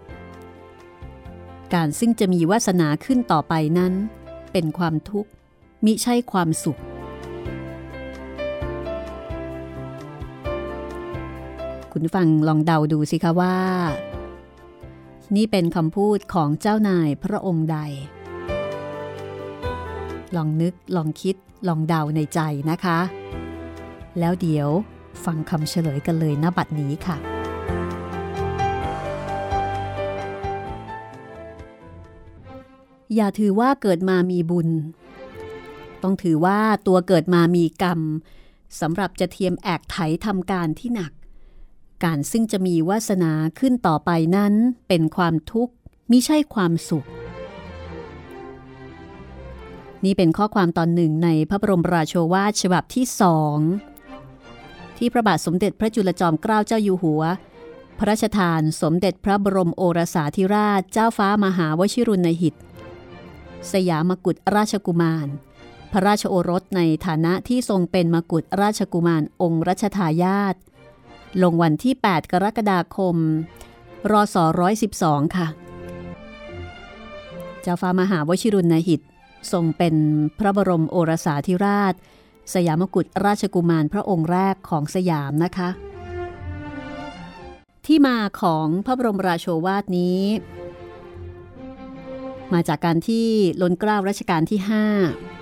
[1.73, 3.93] การซึ่งจะมีวาสนาขึ้นต่อไปนั้น
[4.51, 5.29] เป็นความทุกข์
[5.85, 6.79] มิใช่ความสุข
[11.91, 13.55] คุณฟังลองเดาดูสิคะว่า
[15.35, 17.77] นี่เป็นคำพูดของเจ้านายพระองค์ใด
[20.35, 21.35] ลองนึกลองคิด
[21.67, 22.39] ลองเดาในใจ
[22.69, 22.99] นะคะ
[24.19, 24.69] แล้วเดี๋ยว
[25.25, 27.17] ฟังคำเฉลยกันเลยณบัดนี้ค่ะ
[33.15, 34.69] อย่าถือว่าเกิดมามีบุญ
[36.03, 37.99] ต้องถือว่าตัวเกิดมามีกรรม
[38.79, 41.11] สำหรับจะเทียมแอกไถทำการที่หนัก
[42.03, 44.53] การซึ่งจะมีวาสนาขึ้นต่อไปนั้น
[44.87, 45.73] เป็นความทุกข์
[46.11, 47.05] มิใช่ความสุข
[50.05, 53.57] นี่เป็นข้อความตอนหนึ่งในพระบรมราโชวาทฉบับที่สอง
[54.97, 57.23] ที่พระบาทสมเด็จพระจุลจอมเกล้าเจ้าอยู่หัว
[57.97, 62.55] พระราชทานสมเด็จพระบรมโอรสาธิราชเจ้าฟ้ามหาวชิรุณหิต
[63.71, 65.27] สยามกุฎราชกุมาร
[65.91, 70.55] พระราชโอรสในฐานะที่ทรงเป็นมกุฎราชกุมารองค์รัชทายาท
[71.43, 73.15] ลงวันที่ 8 กรกฎาคม
[74.11, 74.35] รศ
[74.81, 75.47] 112 ค่ะ
[77.61, 79.01] เจ้าฟ้ามหาวชิรุณหิต
[79.51, 79.95] ทรงเป็น
[80.39, 81.93] พระบรมโอรสาธิราช
[82.53, 85.69] สยามกุฎราชกุมารพระองค์แรกของสยามนะคะ
[87.85, 90.21] ที่มาของพระบรมราโชวาทนี้
[92.53, 93.27] มาจากการที่
[93.61, 95.40] ล้นเกล้ารัชกาลที่ 5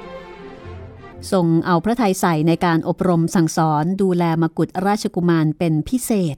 [1.32, 6.36] ทรงเอาพระทัยใส่ในการอบรมสั่งสอนดูแลมกุฎราชกุมารเป็นพิเศษ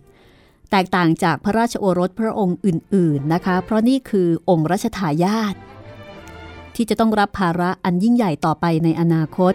[0.71, 5.55] แตกต่างจากพระราชโอรสพระองค์อื่น ๆนะคะ เพราะนี่คือองค์รัชทายาท
[6.75, 9.53] ที่จะต้องรับภาระอันยิ่งใหญ่ต่อไปในอนาคต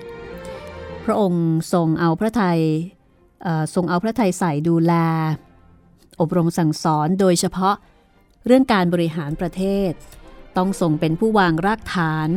[1.05, 2.61] พระองค์ทรงเอาพระทัย
[3.75, 4.93] ทรงเอาพระทัยใส่ดูแล
[6.21, 7.75] อบรมสั่งสอนโดยเฉพาะ
[8.47, 9.93] เรื่องการบริหารประเทศ
[10.57, 12.29] ต้องทรงเป็นผู้วางรากฐาน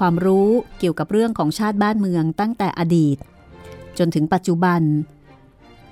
[0.00, 3.16] ความรู้เกี่ยวกับเรื่องของชาติบ้านเมืองตั้งแต่อดีต
[3.98, 4.82] จนถึงปัจจุบัน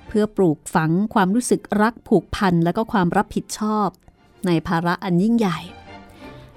[0.07, 3.87] เพื่อปลูกฝังความรู้สึกรักผูกพันและก็ความรับผิดชอบ
[4.47, 5.59] ในภาระอันยิ่งใหญ่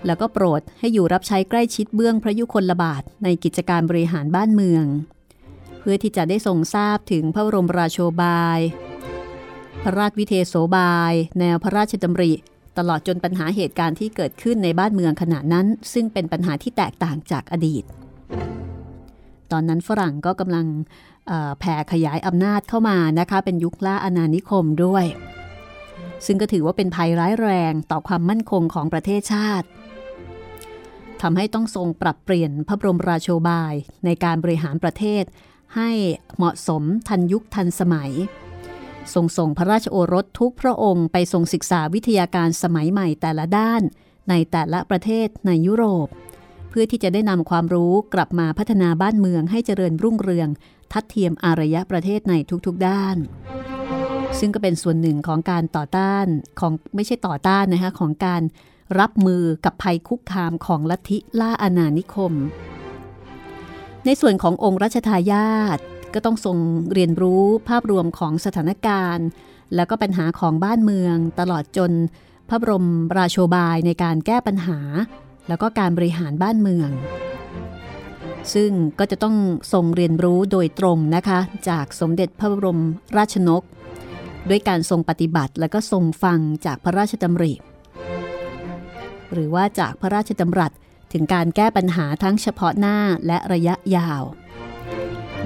[0.07, 4.85] แล้วก็โปรดให้อยู่รับใช้ใกล้ชิดเบื้องพระยุคลบาทในกิจการบริหารบ้านเมือง
[5.79, 8.59] เพื่อที่จะได้ทรงทราบถึงพระบรมราโชบาย
[9.83, 12.33] พระราชวิเทโสบาย แนวพระราชดำริ
[12.78, 17.85] ตลอดจนปัญหาเหตุการณ์ที่เกิดขึ้นในบ้านเมืองขณะนั้น ซึ่งเป็นปัญหาที่แตกต่างจากอดีต
[19.52, 20.66] ตอนนั้นฝรั่งก็กำลัง
[21.58, 25.04] แผ่ขยายอำนาจเข้ามานะคะ เป็นยุคล่าอาณานิคมด้วย
[26.26, 29.66] ซึ่งก็ถือว่าเป็นภัยร้ายแรงต่อความมั่นคงของประเทศชาติ
[31.22, 35.24] ทำให้ต้องทรงปรับเปลี่ยนพระบรมราโชบายในการบริหารประเทศ
[35.76, 35.90] ให้
[36.37, 38.12] เหมาะสมทันยุคทันสมัย
[39.15, 43.83] ทรงส่งพระราชโอรสทุกพระองค์ไปทรงศึกษาวิทยาการสมัยใหม่แต่ละด้าน
[44.31, 46.09] ในแต่ละประเทศในยุโรป
[46.71, 50.49] เพื่อที่จะได้นำความรู้กลับมาพัฒนาบ้านเมืองให้เจริญรุ่งเรือง
[50.93, 52.35] ทัดเทียมอารยะประเทศใน
[52.67, 53.17] ทุกๆด้าน
[54.38, 56.27] ซึ่งก็เป็นส่วนหนึ่งของการต่อต้าน
[56.61, 58.43] ของไม่ใช่ต่อต้านนะคะของการ
[59.01, 62.33] รับมือกับภัยคุกคามของลัทธิล่าอาณานิคม
[64.07, 65.79] ในส่วนขององค์รัชทายาท
[66.14, 66.57] ก็ต้องทรง
[66.92, 69.27] เรียนรู้ภาพรวมของสถานการณ์
[69.75, 71.92] แล้วก็ปัญหาของบ้านเมือง ตลอดจน
[72.48, 74.79] พระบรมราโชบายในการแก้ปัญหา
[75.48, 76.90] แล้วก็การบริหารบ้านเมือง
[78.55, 79.37] ซึ่งก็จะต้อง
[79.72, 82.81] ทรงเรียนรู้โดยตรงนะคะ จากสมเด็จพระบรม
[83.16, 83.62] ราชนก
[84.48, 87.53] ด้วยการทรงปฏิบัติและก็ทรงฟังจากพระราชดำริ
[89.33, 90.72] หรือว่าจากพระราชดำรัส
[91.12, 92.96] ถึงการแก้ปัญหาทั้งเฉพาะหน้า
[93.27, 94.22] และระยะยาว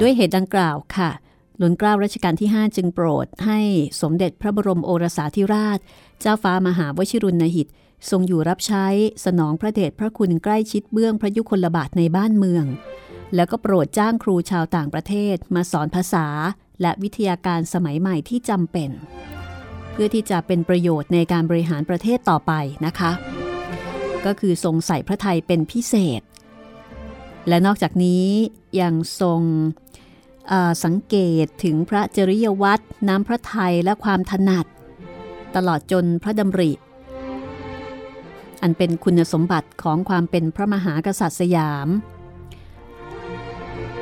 [0.01, 1.11] ด้วยเหตุดังกล่าวค่ะ
[1.59, 3.61] หล้นเกล้ารัชกาลที่ 5 จึงโปรดให้
[4.01, 5.79] สมเด็จพระบรมโอรสาธิราช
[6.21, 7.69] เจ้าฟ้ามหาวชิรุณหิต
[8.11, 8.87] ทรงอยู่รับใช้
[9.25, 12.65] สนองพระเดชพระคุณใกล้ชิดเบื้องพระยุคลบาทในบ้านเมือง
[13.35, 16.27] แล้วก็โปรดจ้างครูชาวต่างประเทศมาสอนภาษา
[16.81, 18.91] และวิทยาการสมัยใหม่ที่จำเป็น
[19.93, 22.53] เพื่อที่จะเป็นประโยชน์ในการบริหารประเทศต่อไป
[22.87, 23.11] นะคะ
[24.27, 26.23] ก็คือทรงใส่พระไทยเป็นพิเศษ
[27.49, 28.27] และนอกจากนี้
[28.81, 29.41] ยังทรง
[30.85, 34.67] สังเกตถึงพระจริยวัตรน้ำพระไทยและความถนัด
[35.57, 36.71] ตลอดจนพระดำริ
[38.63, 41.89] อันเป็นคุณสมบัติของความเป็นพระมหากษัตริย์สยาม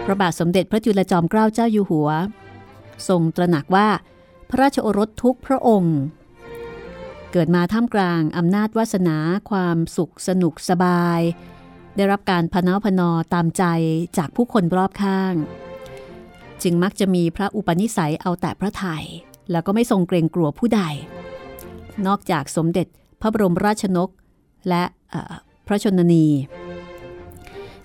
[0.04, 2.10] พระบาทสมเด็จพระจุลจอมเกล้าเจ้าอยู่หัว
[3.08, 3.88] ทรงตระหนักว่า
[4.50, 5.98] พระราชโอรสทุกพระองค์
[7.32, 9.16] เกิดมาท่ามกลางอำนาจวาสนา
[9.50, 11.20] ความสุขสนุกสบาย
[11.96, 13.64] ได้รับการพนาพนอตามใจ
[14.18, 15.34] จากผู้คนรอบข้าง
[16.62, 19.04] จึงมักจะมีพระอุปนิสัยเอาแต่พระไทย
[19.50, 20.82] แล้วก็ไม่ทรงเกรงกลัวผู้ใด
[22.06, 22.86] นอกจากสมเด็จ
[23.20, 24.10] พระบรมราชนก
[24.68, 24.84] และ
[25.66, 26.26] พระชนนี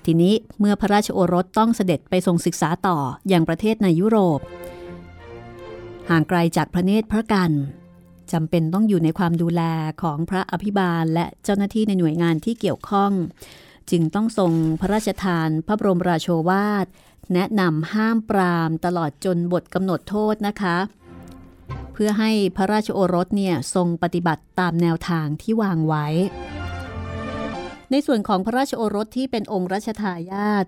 [0.06, 2.98] ทีนี้เมื่อพระราชโอรสต้องเสด็จไปทรงศึกษาต่อ
[3.30, 4.40] อยังประเทศในยุโรป
[6.10, 7.52] ห่างไกลจากพระเนตรพระกัน
[8.32, 9.62] จำเป็นต้องอยู่ในความดูแล
[10.02, 13.12] ของพระอภิบาลและเจ้าหน้าที่ในหน่วยงานที่เกี่ยวข้อง
[13.92, 16.86] จึงต้องทรงพระราชทานพระบรมราโชวาท
[17.34, 20.78] แนะนำห้ามปรามตลอดจนบทกำหนดโทษนะคะ
[21.94, 26.08] เพื่อให้พระราชโอรสเนี่ยทรงปฏิบัติตามแนวทางที่วางไว้
[27.92, 30.66] ในส่วนของพระราชโอรสที่เป็นองค์รัชทายาท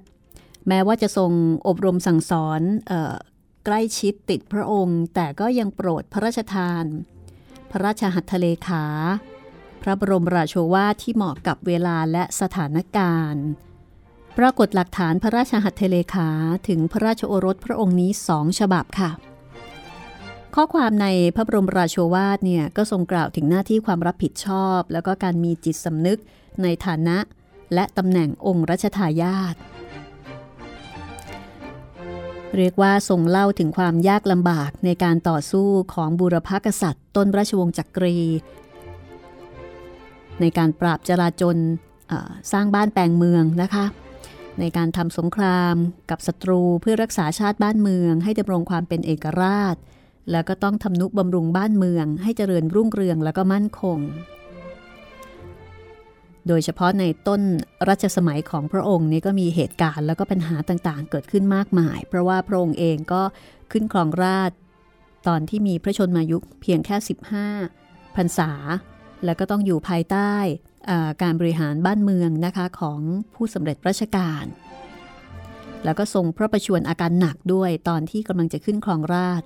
[0.67, 1.31] แม้ว่าจะทรง
[1.67, 3.13] อบรมสั่งสอนออ
[3.65, 6.83] ใกล้ชิดติดพระองค์ แต่ก็ยังโปรดพระราชทาน
[7.71, 8.83] พระราชหัตถเลขา
[9.81, 13.45] พระบรมราโชวาทที่เหมาะกับเวลาและสถานการณ์
[14.37, 16.29] ปรากฏหลักฐานพระราชหัตถเลขา
[16.67, 19.11] ถึงพระราชโอรสพระองค์นี้สองฉบับค่ะ
[20.55, 26.19] ข้อความในพระบรมราโชวาทเนี่ยก็ทรงกล่าวถึงหน้าที่ความรับผิดชอบ แล้วก็การมีจิตสำนึก
[26.63, 27.17] ในฐานะ
[27.73, 29.55] และตำแหน่งองค์รัชทายาท
[32.57, 38.19] เรียกว่าทรงเล่าถึงความยากลำบากในการต่อสู้ของบูรพกษัตริย์ ต้นราชวงศ์จักรี
[40.41, 41.57] ในการปราบจราจน
[42.51, 43.85] สร้างบ้านแปลงเมืองนะคะ
[44.59, 45.75] ในการทำสงคราม
[46.09, 49.75] กับศัตรูเพื่อรักษาชาติบ้านเมือง ให้ดำรงความเป็นเอกราช
[50.31, 53.99] แล้วก็ต้องทำนุบำรุงบ้านเมือง ให้เจริญรุ่งเรืองแล้วก็มั่นคง
[56.47, 57.41] โดยเฉพาะในต้น
[57.89, 63.21] รัชสมัยของพระองค์นี้ก็มีเหตุการณ์แล้วก็ปัญหาต่างๆ เกิดขึ้นมากมาย เพราะว่าพระองค์เองก็
[63.71, 64.51] ขึ้นครองราช
[65.27, 66.95] ตอนที่มีพระชนมายุเพียงแค่
[67.57, 68.51] 15พรรษา
[69.25, 70.33] แล้วก็ต้องอยู่ภายใต้
[71.23, 72.99] การบริหารบ้านเมืองนะคะของ
[73.35, 74.45] ผู้สำเร็จราชการ
[75.85, 79.41] แล้วก็ทรงพระประชวรอาการหนักด้วยตอนที่กำลังจะขึ้นครองราช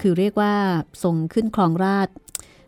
[0.00, 0.54] คือเรียกว่า
[1.02, 2.08] ทรงขึ้นครองราช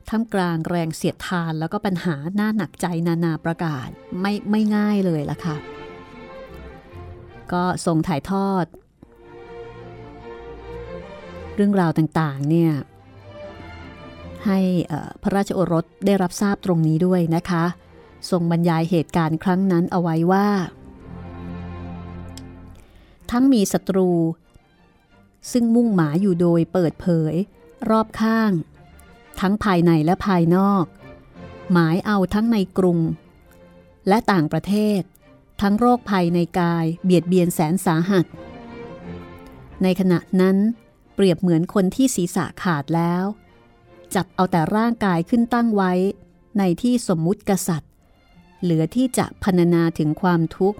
[0.08, 3.88] ท่ามกลางแรงเสียดทานแล้วก็ปัญหาหน้าหนักใจนานาประกาศ
[4.20, 5.56] ไม่ไม่ง่ายเลยล่ะค่ะ
[7.52, 8.66] ก็ทรงถ่ายทอด
[11.54, 12.72] เรื่องราวต่างๆเนี่ย
[14.46, 14.58] ให้
[15.22, 17.64] พระราชโอรสได้รับทราบตรงนี้ด้วยนะคะ
[18.30, 20.48] ทรงบรรยายเหตุการณ์ครั้งนั้นเอาไว้ว่า
[23.30, 24.10] ทั้งมีศัตรู
[25.52, 27.34] ซึ่งมุ่งหมายอยู่โดยเปิดเผย
[27.90, 28.52] รอบข้าง
[29.40, 30.84] ทั้งภายในและภายนอก
[31.72, 32.98] หมายเอาทั้งในกรุง
[34.08, 35.00] และต่างประเทศ
[35.60, 38.26] ทั้งโรคภัยในกายเบียดเบียนแสนสาหัส
[39.82, 40.56] ในขณะนั้น
[41.14, 43.24] เปรียบเหมือนคนที่ศีรษะขาดแล้ว
[44.14, 45.92] จับเอาแต่ร่างกายขึ้นตั้งไว้
[46.58, 47.90] ในที่สมมุติกษัตริย์
[48.62, 50.78] เหลือที่จะพรรณนาถึงความทุกข์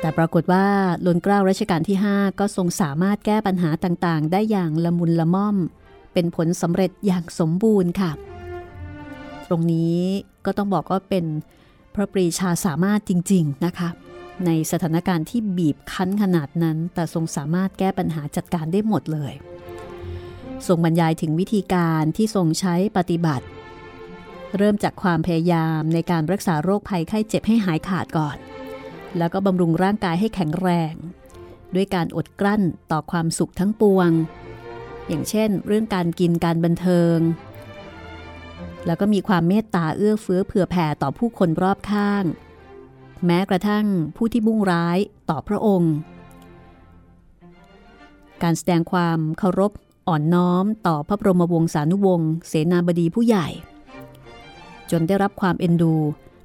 [0.00, 0.66] แต่ปรากฏว่า
[1.06, 5.56] ลนเกล้ารัชกาลที่ 5 ก็ทรงสามารถแก้ปัญหาต่างๆ ได้อย่างละมุนละม่อม
[6.12, 8.10] เป็นผลสำเร็จอย่างสมบูรณ์ค่ะ
[9.46, 10.00] ตรงนี้
[10.44, 11.24] ก็ต้องบอกว่าเป็น
[11.94, 13.88] พระปรีชาสามารถจริง ๆ นะคะ
[14.46, 19.32] ในสถานการณ์ที่บีบคั้นขนาดนั้น แต่ทรงสามารถแก้ปัญหาจัดการได้หมดเลย
[20.66, 23.46] ทรงบรรยายถึงวิธีการที่ทรงใช้ปฏิบัติ
[24.56, 28.36] เริ่มจากความพยายามในการรักษาโรคภัยไข้เจ็บให้หายขาดก่อน
[29.18, 30.94] แล้วก็บำรุงร่างกายให้แข็งแรง
[31.74, 34.10] ด้วยการอดกลั้นต่อความสุขทั้งปวง
[35.08, 37.18] อย่างเช่น เรื่องการกินการบันเทิง
[38.86, 42.24] แล้วก็มีความเมตตาเอื้อเฟื้อเผื่อแผ่ต่อผู้คนรอบข้าง
[43.26, 44.98] แม้กระทั่งผู้ที่มุ่งร้าย
[45.30, 45.94] ต่อพระองค์
[48.42, 49.72] การแสดงความเคารพ
[50.08, 53.48] อ่อนน้อมต่อพระบรมวงศานุวงศ์เสนาบดีผู้ใหญ่
[54.90, 55.94] จนได้รับความเอ็นดู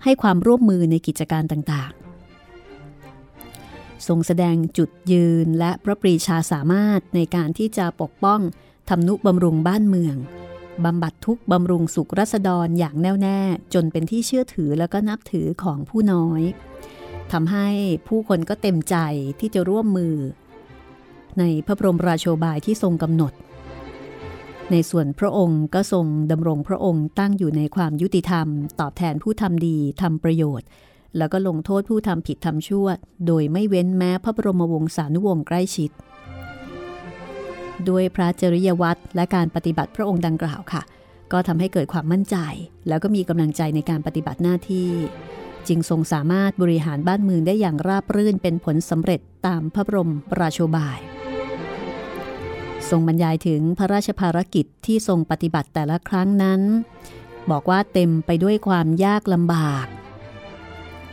[0.04, 2.02] ให้ความร่วมมือในกิจการต่างๆ
[4.08, 8.40] ทรงแสดงจุดยืนและพระปรีชาสามารถในการที่จะปกป้อง
[8.90, 10.16] ทำนุบำรุงบ้านเมือง
[10.86, 13.40] บำบัดทุกบำรุงสุขรัษฎรอย่างแน่วแน่
[13.74, 16.42] จนเป็นที่เชื่อถือแล้วก็นับถือของผู้น้อย
[17.32, 17.68] ทำให้
[18.08, 18.96] ผู้คนก็เต็มใจ
[19.40, 20.16] ที่จะร่วมมือ
[21.40, 23.34] ในพระบรมราโชบายที่ทรงกำหนด
[24.72, 28.48] ในส่วนพระองค์ก็ทรงดำรงพระองค์ตั้งอยู่ในความยุติธรรม
[28.80, 30.68] ตอบแทนผู้ทำดีทำประโยชน์
[31.18, 32.88] แล้วก็ลงโทษผู้ทำผิดทำชั่ว
[33.28, 35.92] โดยไม่เว้นแม้พระบรมวงศานุวงศ์ใกล้ชิด
[37.90, 40.82] ด้วยพระจริยวัตรและการปฏิบัติพระองค์ดังกล่าวค่ะ
[41.32, 42.38] ก็ทำให้เกิดความมั่นใจ
[42.88, 44.90] แล้วก็มีกำลังใจในการปฏิบัติหน้าที่
[45.68, 51.00] จึงทรงสามารถบริหารบ้านเมืองได้อย่างราบรื่นเป็นผลสำเร็จตามพระบรมราโชบาย
[52.92, 56.62] ทรงบรรยายถึงพระราชภารกิจที่ทรงปฏิบัติแต่ละครั้งนั้น
[57.52, 59.88] บอกว่าเต็มไปด้วยความยากลำบาก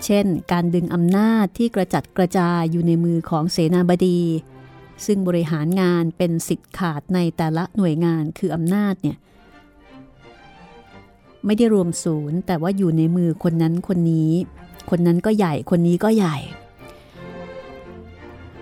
[0.05, 4.21] เช่น การดึงอำนาจที่กระจัดกระจายอยู่ในมือของเสนาบดี
[5.07, 9.17] ซึ่งบริหารงานเป็นสิทธิ์ขาดในแต่ละหน่วยงานคืออำนาจเนี่ย
[11.45, 14.33] ไม่ได้รวมศูนย์ แต่ว่าอยู่ในมือคนนั้นคนนี้
[14.91, 16.37] คนนั้นก็ใหญ่คนนี้ก็ใหญ่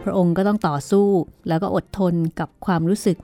[0.09, 1.09] ระองค์ก็ต้องต่อสู้
[1.49, 3.19] แล้วก็อดทนกับความรู้สึก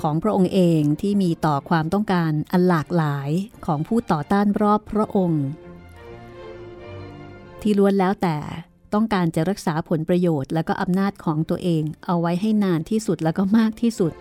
[0.00, 3.30] ของพระองค์เองที่มีต่อความต้องการอันหลากหลาย
[3.66, 5.44] ของผู้ต่อต้านรอบพระองค์
[7.62, 8.36] ที่ล้วนแล้วแต่
[8.94, 14.12] ต้องการจะรักษาผลประโยชน์และก็อำนาจของตัวเองเอาไว้ให้นานที่สุดแล้วก็มากที่สุด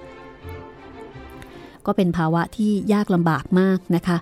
[1.86, 4.17] ก็เป็นภาวะที่ยากลำบากมากนะคะ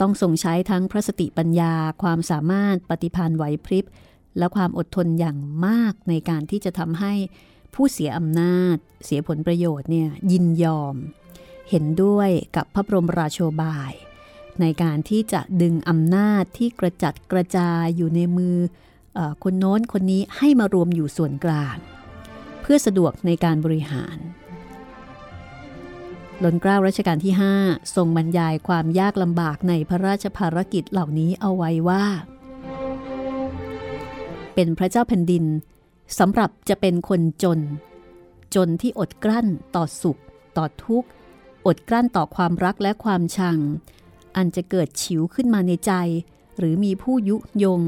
[0.00, 3.84] ต้องส่งใช้ทั้งพระสติปัญญาความสามารถปฏิพันธ์ไหวพริบ
[4.38, 7.14] และความอดทนอย่างมากในการที่จะทำให้
[7.74, 10.94] ผู้เสียอำนาจ เสียผลประโยชน์เนี่ยยินยอม
[11.70, 13.92] เห็นด้วยกับพระบรมราโชบาย
[14.60, 18.56] ในการที่จะดึงอำนาจที่กระจัดกระจายอยู่ในมือ
[19.42, 21.76] คนโน้นคนนี้ให้มารวมอยู่ส่วนกลาง
[22.60, 24.18] เพื่อสะดวกในการบริหาร
[26.42, 32.04] ลนเกล้ารัชกาลที่ 5 ทรงบรรยายความยากลำบากในพระราชภารกิจเหล่านี้เอาไว้ว่า
[34.54, 35.44] เป็นพระเจ้าแผ่นดิน
[36.18, 37.60] สำหรับจะเป็นคนจน
[38.54, 40.20] จนที่อดกลั้นต่อสุข
[40.56, 41.08] ต่อทุกข์
[41.66, 43.58] อดกลั้นต่อความรักและความชัง
[44.36, 45.92] อันจะเกิดฉิวขึ้นมาในใจ
[46.58, 47.82] หรือมีผู้ยุยง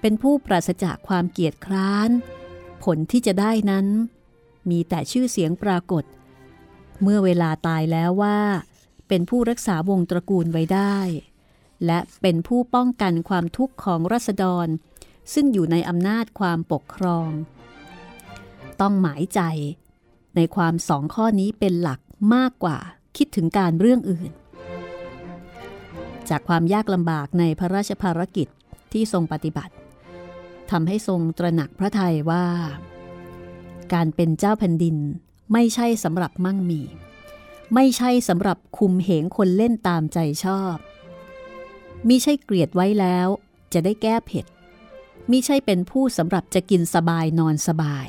[0.00, 2.10] เป็นผู้ปราศจากความเกียจคร้าน
[2.84, 3.86] ผลที่จะได้นั้น
[4.70, 6.04] มีแต่ชื่อเสียงปรากฏ
[7.02, 8.38] เมื่อเวลาตายแล้วว่า
[9.08, 10.98] เป็นผู้รักษาวงตระกูลไว้ได้
[11.86, 14.66] และเป็นผู้ป้องกันความทุกข์ของรัษฎร
[15.34, 17.28] ซึ่งอยู่ในอำนาจความปกครอง
[18.80, 19.40] ต้องหมายใจ
[20.36, 22.00] ในความสองข้อนี้เป็นหลัก
[22.34, 22.78] มากกว่า
[23.16, 24.30] คิดถึงการเรื่องอื่น
[26.28, 28.48] จากความยากลำบากในพระราชภารกิจ
[28.92, 29.74] ที่ทรงปฏิบัติ
[30.70, 32.46] ทำให้ทรงตระหนักพระทัยว่า
[33.92, 34.96] การเป็นเจ้าแผ่นดิน
[35.52, 36.80] ไม่ใช่สำหรับมั่งมี
[37.74, 40.76] ไม่ใช่สำหรับคุมเหงคนเล่นตามใจชอบ
[42.08, 43.28] มิใช่เกลียดไว้แล้ว
[43.72, 44.46] จะได้แก้เผ็ด
[45.30, 48.06] มิใช่เป็นผู้สำหรับจะกินสบายนอนสบาย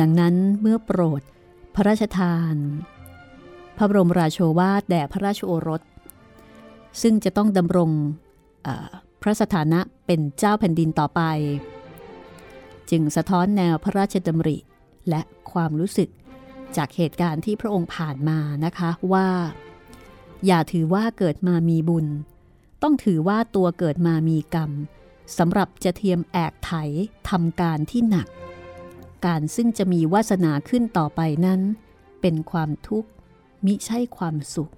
[0.00, 1.22] ดังนั้นเมื่อโปรด
[1.74, 2.54] พระราชทาน
[3.76, 5.82] พระบรมราโชวาทแด่พระราชโอรส
[7.02, 7.90] ซึ่งจะต้องดำรง
[9.22, 11.20] พระสถานะเป็นเจ้าแผ่นดินต่อไป
[12.90, 14.58] จึงสะท้อนแนวพระราชดำริ
[15.08, 15.20] และ
[15.52, 16.08] ความรู้สึก
[16.76, 19.28] จากเหตุการณ์ที่พระองค์ผ่านมานะคะว่า
[20.46, 22.06] อย่าถือว่าเกิดมามีบุญ
[22.88, 24.70] ต้องถือว่าตัวเกิดมามีกรรม
[25.38, 26.72] สำหรับจะเทียมแอกไถ
[27.30, 28.28] ทำการที่หนัก
[29.26, 31.60] การซึ่งจะมีวาสนาขึ้นต่อไปนั้น
[32.20, 33.08] เป็นความทุกข์
[33.64, 34.72] มิใช่ความสุข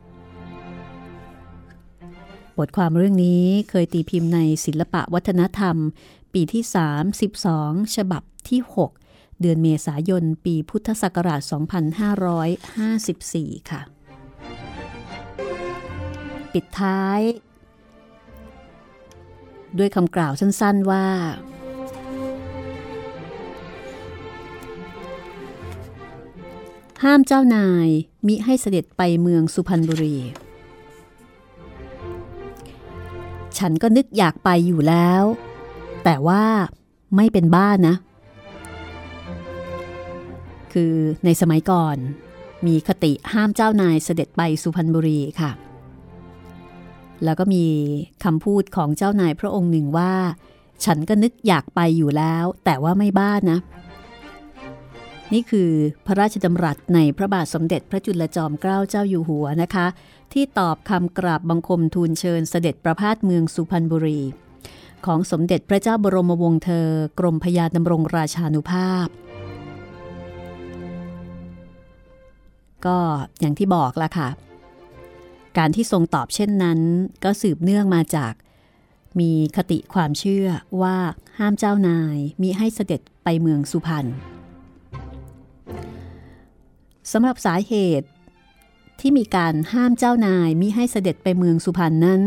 [2.59, 5.77] บทความเรื่องนี้เคยตีพิมพ์ในศิลปะวัฒนธรรม
[6.35, 6.65] ปีที่
[7.35, 8.61] 32 ฉบับที่
[9.01, 11.41] 6 เดือนเมษายน ปีพุทธศักราช
[12.75, 13.81] 2554 ค่ะ
[16.53, 17.21] ปิดท้าย
[19.79, 21.07] ด้วยคำกล่าวสั้นๆว่า
[27.05, 27.89] ห้ามเจ้านาย
[28.27, 30.17] มิให้เสด็จไปเมืองสุพรรณบุรี
[33.59, 35.23] ฉันก็นึกอยากไปอยู่แล้ว
[36.05, 36.45] แต่ว่า
[37.17, 37.97] ไม่เป็นบ้านนะ
[40.73, 40.95] คือ
[41.25, 41.97] ในสมัยก่อน
[42.67, 45.51] มีคติห้ามเจ้านายเสด็จไปสุพรรณบุรีค่ะ
[47.25, 47.65] แล้วก็มี
[48.25, 50.13] คำพูดของเจ้านายพระองค์หนึ่งว่า
[50.85, 53.61] ฉันก็นึกอยากไปอยู่แล้ว แต่ว่าไม่บ้านนะ
[55.33, 55.71] นี่คือ
[56.07, 59.87] พระราชดำรัสในพระบาทสมเด็จพระจุลจอมเกล้าเจ้าอยู่หัวนะคะ
[60.33, 64.21] ที่ตอบคำกราบบังคมทูลเชิญเสด็จประพาสเมืองสุพรรณบุรี
[65.07, 66.89] ของสมเด็จพระเจ้าบรมวงศ์เธอ
[67.19, 69.09] กรมพยาดำรงราชานุภาพ
[72.87, 72.99] ก็
[73.41, 74.29] อย่างที่บอกละค่ะ
[75.57, 76.81] การที่ทรงตอบเช่นนั้น
[77.25, 78.35] ก็สืบเนื่องมาจาก
[79.21, 80.47] มีคติความเชื่อ
[80.83, 80.97] ว่า
[81.39, 84.07] ห้ามเจ้านายมิให้เสด็จไปเมืองสุพรรณ
[87.13, 88.09] สำหรับสาเหตุ
[89.01, 92.23] ที่มีการห้ามเจ้านายมิให้เสด็จไปเมืองสุพรรณนั้น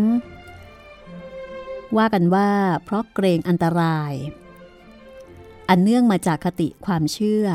[1.98, 2.50] ว่ากันว่า
[2.84, 4.14] เพราะเกรงอันตราย
[5.70, 7.46] อันเนื่องมาจากคติความเชื่อ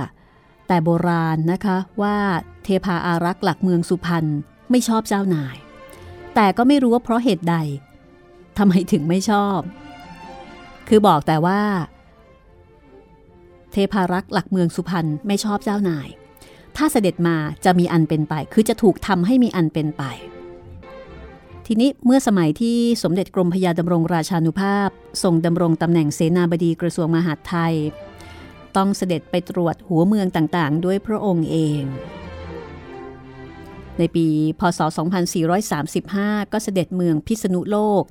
[0.67, 2.17] แต่โบราณนะคะว่า
[2.65, 4.27] เทพาอารักษ์หลักเมืองสุพรรณ
[4.71, 5.57] ไม่ชอบเจ้านาย
[6.35, 7.57] แต่ก็ไม่รู้ว่าเพราะเหตุใด
[8.59, 9.59] ทำไมถึงไม่ชอบ
[10.89, 11.61] คือบอกแต่ว่า
[13.71, 16.09] เทพารักษ์หลักเมืองสุพรรณไม่ชอบเจ้านาย
[16.77, 20.05] ถ้าเสด็จมาจะมีอันเป็นไป คือจะถูกทำให้มีอันเป็นไป
[21.67, 24.89] ทีนี้เมื่อสมัยที่สมเด็จกรมพยาดำรงราชานุภาพ
[25.23, 27.75] ทรงดำรงตำแหน่งเสนาบดีกระทรวงมหาดไทย
[28.77, 31.83] ต้องเสด็จไปตรวจหัวเมืองต่างๆ ด้วยพระองค์เอง
[33.99, 34.27] ในปี
[34.61, 34.81] พศ
[35.67, 38.03] 2435 ก็เสด็จเมืองพิษณุโลก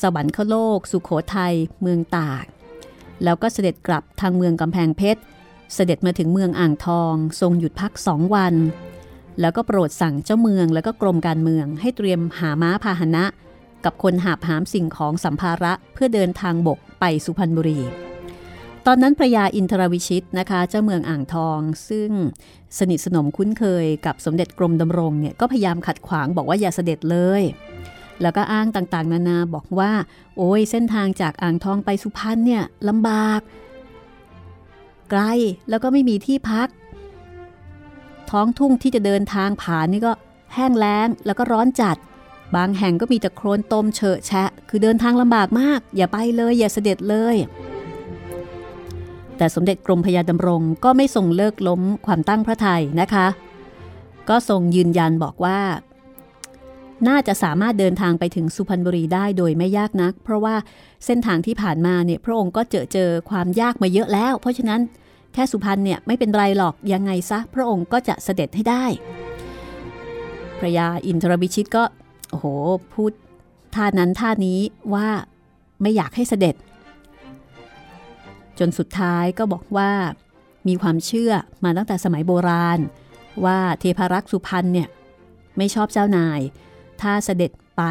[0.00, 2.44] สวรรคโลก สุขโขทัย เมืองตาก
[3.24, 5.20] แล้วก็เสด็จกลับทางเมืองกำแพงเพชร
[5.74, 8.54] เสด็จมาถึงเมืองอ่างทอง ทรงหยุดพักสองวัน
[9.40, 13.24] แล้วก็โปรดสั่งเจ้าเมืองแล้วก็กรมการเมืองให้เตรียมหาม้าพาหนะ
[13.84, 18.05] กับคนหาบหามสิ่งของสัมภาระเพื่อเดินทางบกไปสุพรรณบุรี
[18.88, 22.10] ตอนนั้นพระยาอินทรวิชิตนะคะ เจ้าเมืองอ่างทอง ซึ่ง
[22.78, 27.42] สนิทสนมคุ้นเคยกับสมเด็จกรมดำรงเนี่ยก็พยายามขัดขวางบอกว่าอย่าเสด็จเลย
[28.22, 29.92] แล้วก็อ้างต่างๆ นานาบอกว่า
[30.36, 33.40] โอ้ยเส้นทางจากอ่างทองไปสุพรรณเนี่ยลำบาก
[35.10, 35.22] ไกล
[35.70, 36.68] แล้วก็ไม่มีที่พัก
[38.30, 40.12] ท้องทุ่งที่จะเดินทางผ่านนี่ก็
[40.54, 41.96] แห้งแล้งแล้วก็ร้อนจัด
[42.56, 47.36] บางแห่งก็มีแต่โคลนตมเฉอะแฉะ คือเดินทางลำบากมาก อย่าไปเลย อย่าเสด็จเลย
[49.38, 53.26] แต่สมเด็จกรมพยาดำรงก็ไม่ทรงเลิกล้มความตั้งพระทัยนะคะ
[54.28, 55.58] ก็ทรงยืนยันบอกว่า
[57.08, 60.54] น่าจะสามารถเดินทางไปถึงสุพรรณบุรีได้โดยไม่ยากนัก เพราะว่า
[61.04, 64.80] เส้นทางที่ผ่านมาเนี่ยพระองค์ก็เจอเจอความยากมาเยอะแล้ว เพราะฉะนั้น
[65.32, 68.84] แค่สุพรรณเนี่ยไม่เป็นไรหรอกยังไงซะพระองค์ก็จะเสด็จให้ได้
[70.58, 71.84] พระยาอินทรบิชิตก็
[72.30, 72.46] โอ้โห
[72.92, 73.12] พูด
[73.74, 74.60] ท่านั้นท่านี้
[74.94, 75.08] ว่า
[75.82, 76.54] ไม่อยากให้เสด็จ
[78.58, 79.92] จนสุดท้ายก็บอกว่า
[80.68, 81.32] มีความเชื่อ
[81.64, 82.78] มาตั้งแต่สมัยโบราณ
[83.44, 84.88] ว่าเทพรักษ์สุพรรณเนี่ย
[85.56, 86.40] ไม่ชอบเจ้านาย
[87.00, 87.82] ถ้าเสด็จไป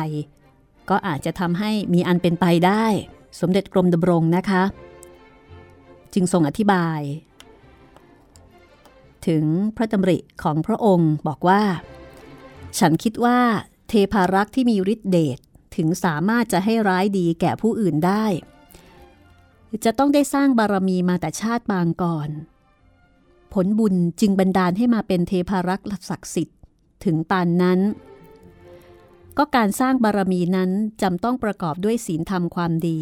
[0.89, 2.85] ก็อาจจะทำให้มีอันเป็นไปได้
[3.39, 4.63] สมเด็จกรมดำรงนะคะ
[6.13, 7.01] จึงทรงอธิบาย
[9.27, 9.45] ถึง
[9.75, 11.63] พระดำริของพระองค์บอกว่า
[12.79, 13.39] ฉันคิดว่า
[13.89, 15.37] เทพารักษ์ที่มีฤทธิเดช
[15.75, 18.25] ถึงสามารถจะให้ร้ายดีแก่ผู้อื่นได้
[19.83, 22.29] จะต้องได้สร้างบารมีมาแต่ชาติบางก่อน
[23.53, 26.57] ผลบุญจึงบันดาลให้มาเป็นเทพารักษ์ศักดิ์สิทธิ์
[27.03, 27.79] ถึงปานนั้น
[29.37, 30.71] ก็การสร้างบารมีนั้น
[31.01, 32.99] จำต้องประกอบด้วยศีลธรรมความดี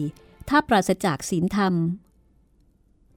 [0.49, 1.73] ถ้าปราศจากศีลธรรม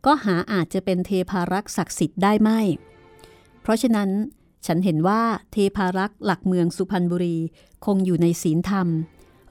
[0.06, 2.60] ก็หาอาจจะเป็นเทพารักษ์ศักดิ์สิทธิ์ได้ไม่
[3.62, 4.10] เพราะฉะนั้น
[4.66, 7.36] ฉันเห็นว่าเทพารักษ์หลักเมืองสุพรรณบุรี
[7.86, 8.88] คงอยู่ในศีลธรรม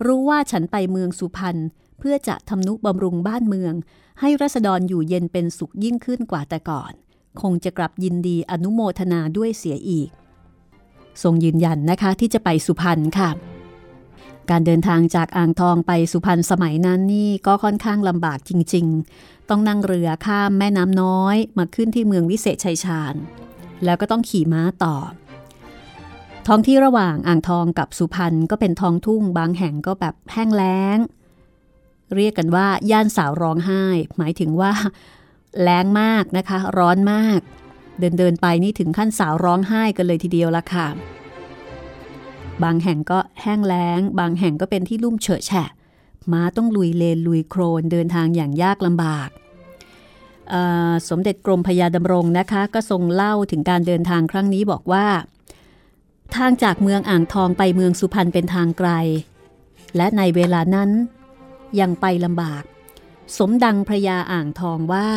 [0.05, 1.57] รู้ว่าฉันไปเมืองสุพรรณ
[1.99, 3.73] เพื่อจะทำนุบำรุงบ้านเมือง
[4.19, 6.93] ให้รัษฎรอยู่เย็นเป็นสุขยิ่งขึ้นกว่าแต่ก่อน
[7.41, 10.09] คงจะกลับยินดีอนุโมทนาด้วยเสียอีก
[11.23, 13.29] ทรงยืนยันนะคะที่จะไปสุพรรณค่ะ
[14.49, 18.85] การเดินทางจากอ่างทองไปสุพรรณสมัยนั้นนี่ก็ค่อนข้างลำบากจริง
[19.17, 23.15] ๆ ต้องนั่งเรือข้ามแม่น้ำน้อย มาขึ้นที่เมืองวิเศษชัยชาญ
[23.83, 24.95] แล้วก็ต้องขี่ม้าต่อ
[26.47, 30.97] ท้องที่ระหว่างอ่างทองกับสุพรรณก็เป็นท้องทุ่งบางแห่งก็แบบแห้งแล้ง
[32.15, 33.83] เรียกกันว่าย่านสาวร้องไห้
[34.17, 34.73] หมายถึงว่า
[35.61, 37.39] แรงมากนะคะ ร้อนมาก
[37.99, 40.87] เดินเดินไปนี่ถึงขั้นสาวร้องไห้กันเลยทีเดียวละค่ะ
[42.63, 45.69] บางแห่งก็แห้งแล้ง บางแห่งก็เป็นที่ลุ่มเฉอะแฉะ
[46.31, 49.29] ม้าต้องลุยเลนลุยโครนเดินทางอย่างยากลำบาก
[51.09, 55.05] สมเด็จกรมพยาดำรงนะคะ ก็ทรงเล่าถึงการเดินทางครั้งนี้บอกว่า
[56.35, 58.89] ทางจากเมืองอ่างทองไปเมืองสุพรรณเป็นทางไกล
[59.97, 60.89] และในเวลานั้น
[61.79, 62.63] ยังไปลำบาก
[63.37, 65.09] สมดังพระยาอ่างทองว่า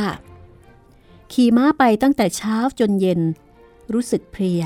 [1.32, 3.20] ขี่ม้าไปตั้งแต่เช้าจนเย็น
[3.92, 4.62] รู้สึกเพลีย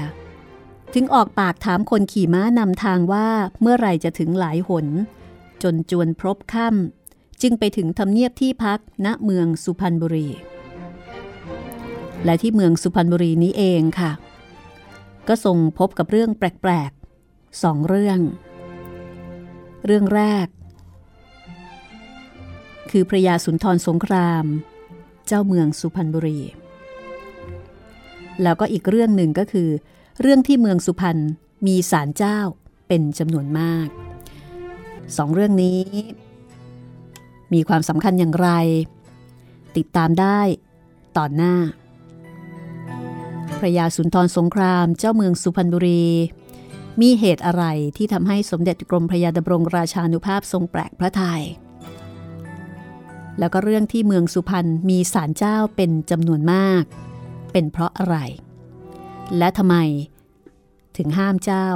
[0.94, 3.28] ถึงออกปากถามคนขี่ม้านำทางว่า
[3.60, 4.86] เมื่อไรจะถึงหลายหน
[5.62, 10.28] จนจวนพรบค่ำจึงไปถึงทำเนียบที่พักณเมืองสุพรรณบุรี
[12.24, 14.12] และที่เมืองสุพรรณบุรีนี้เองค่ะ
[15.28, 18.18] ก็ทรงพบกับเรื่องแปลกๆสองเรื่อง
[19.86, 20.46] เรื่องแรก
[22.92, 24.44] คือพระยาสุนทรสงคราม
[25.26, 26.40] เจ้าเมืองสุพรรณบุรี
[28.42, 29.68] แล้วก็อีกเรื่องหนึ่งก็คือ
[30.20, 31.18] เรื่องที่เมืองสุพรรณ
[31.66, 32.38] มีศาลเจ้า
[32.88, 33.88] เป็นจำนวนมาก
[35.16, 35.80] สองเรื่องนี้
[37.52, 38.50] มีความสำคัญอย่างไร
[39.76, 40.40] ติดตามได้
[41.16, 41.54] ตอนหน้า
[43.58, 46.04] พระยาสุนทรสงครามเจ้าเมืองสุพรรณบุรี
[47.00, 47.64] มีเหตุอะไร
[47.96, 51.42] ที่ทำให้สมเด็จกรมพระยาดำรงราชานุภาพทรงแปลกพระทยัย
[53.38, 56.82] แล้วก็เรื่องที่เมืองสุพรรณมีศาลเจ้าเป็นจำนวนมาก
[57.52, 58.16] เป็นเพราะอะไร
[59.38, 59.76] และทำไม
[60.96, 61.66] ถึงห้ามเจ้า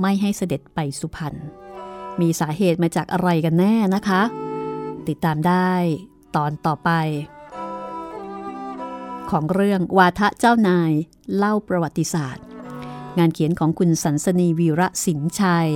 [0.00, 1.34] ไม่ให้เสด็จไปสุพรรณ
[2.20, 4.22] มีสาเหตุมาจากอะไรกันแน่นะคะ
[5.08, 5.72] ติดตามได้
[6.36, 6.90] ตอนต่อไป
[9.30, 10.92] ของเรื่องวาทะเจ้านาย
[11.36, 12.44] เล่าประวัติศาสตร์
[13.18, 15.70] งานเขียนของคุณสันสนีวีระสินชัย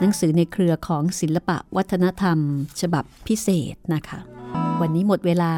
[0.00, 2.38] หนังสือในเครือของศิลปะวัฒนธรรม
[2.80, 4.20] ฉบับพิเศษนะคะ
[4.80, 5.54] วันนี้หมดเวลา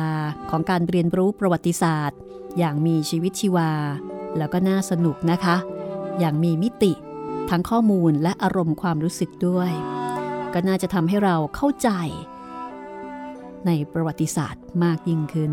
[0.50, 2.18] ของการเรียนรู้ประวัติศาสตร์
[2.58, 3.70] อย่างมีชีวิตชีวา
[4.38, 5.56] แล้วก็น่าสนุกนะคะ
[6.18, 6.92] อย่างมีมิติ
[7.50, 9.70] ทั้งข้อมูลและอารมณ์ความรู้สึกด้วย
[10.54, 11.90] ก็น่าจะทำให้เราเข้าใจ
[13.66, 15.52] ในประวัติศาสตร์มากยิ่งขึ้น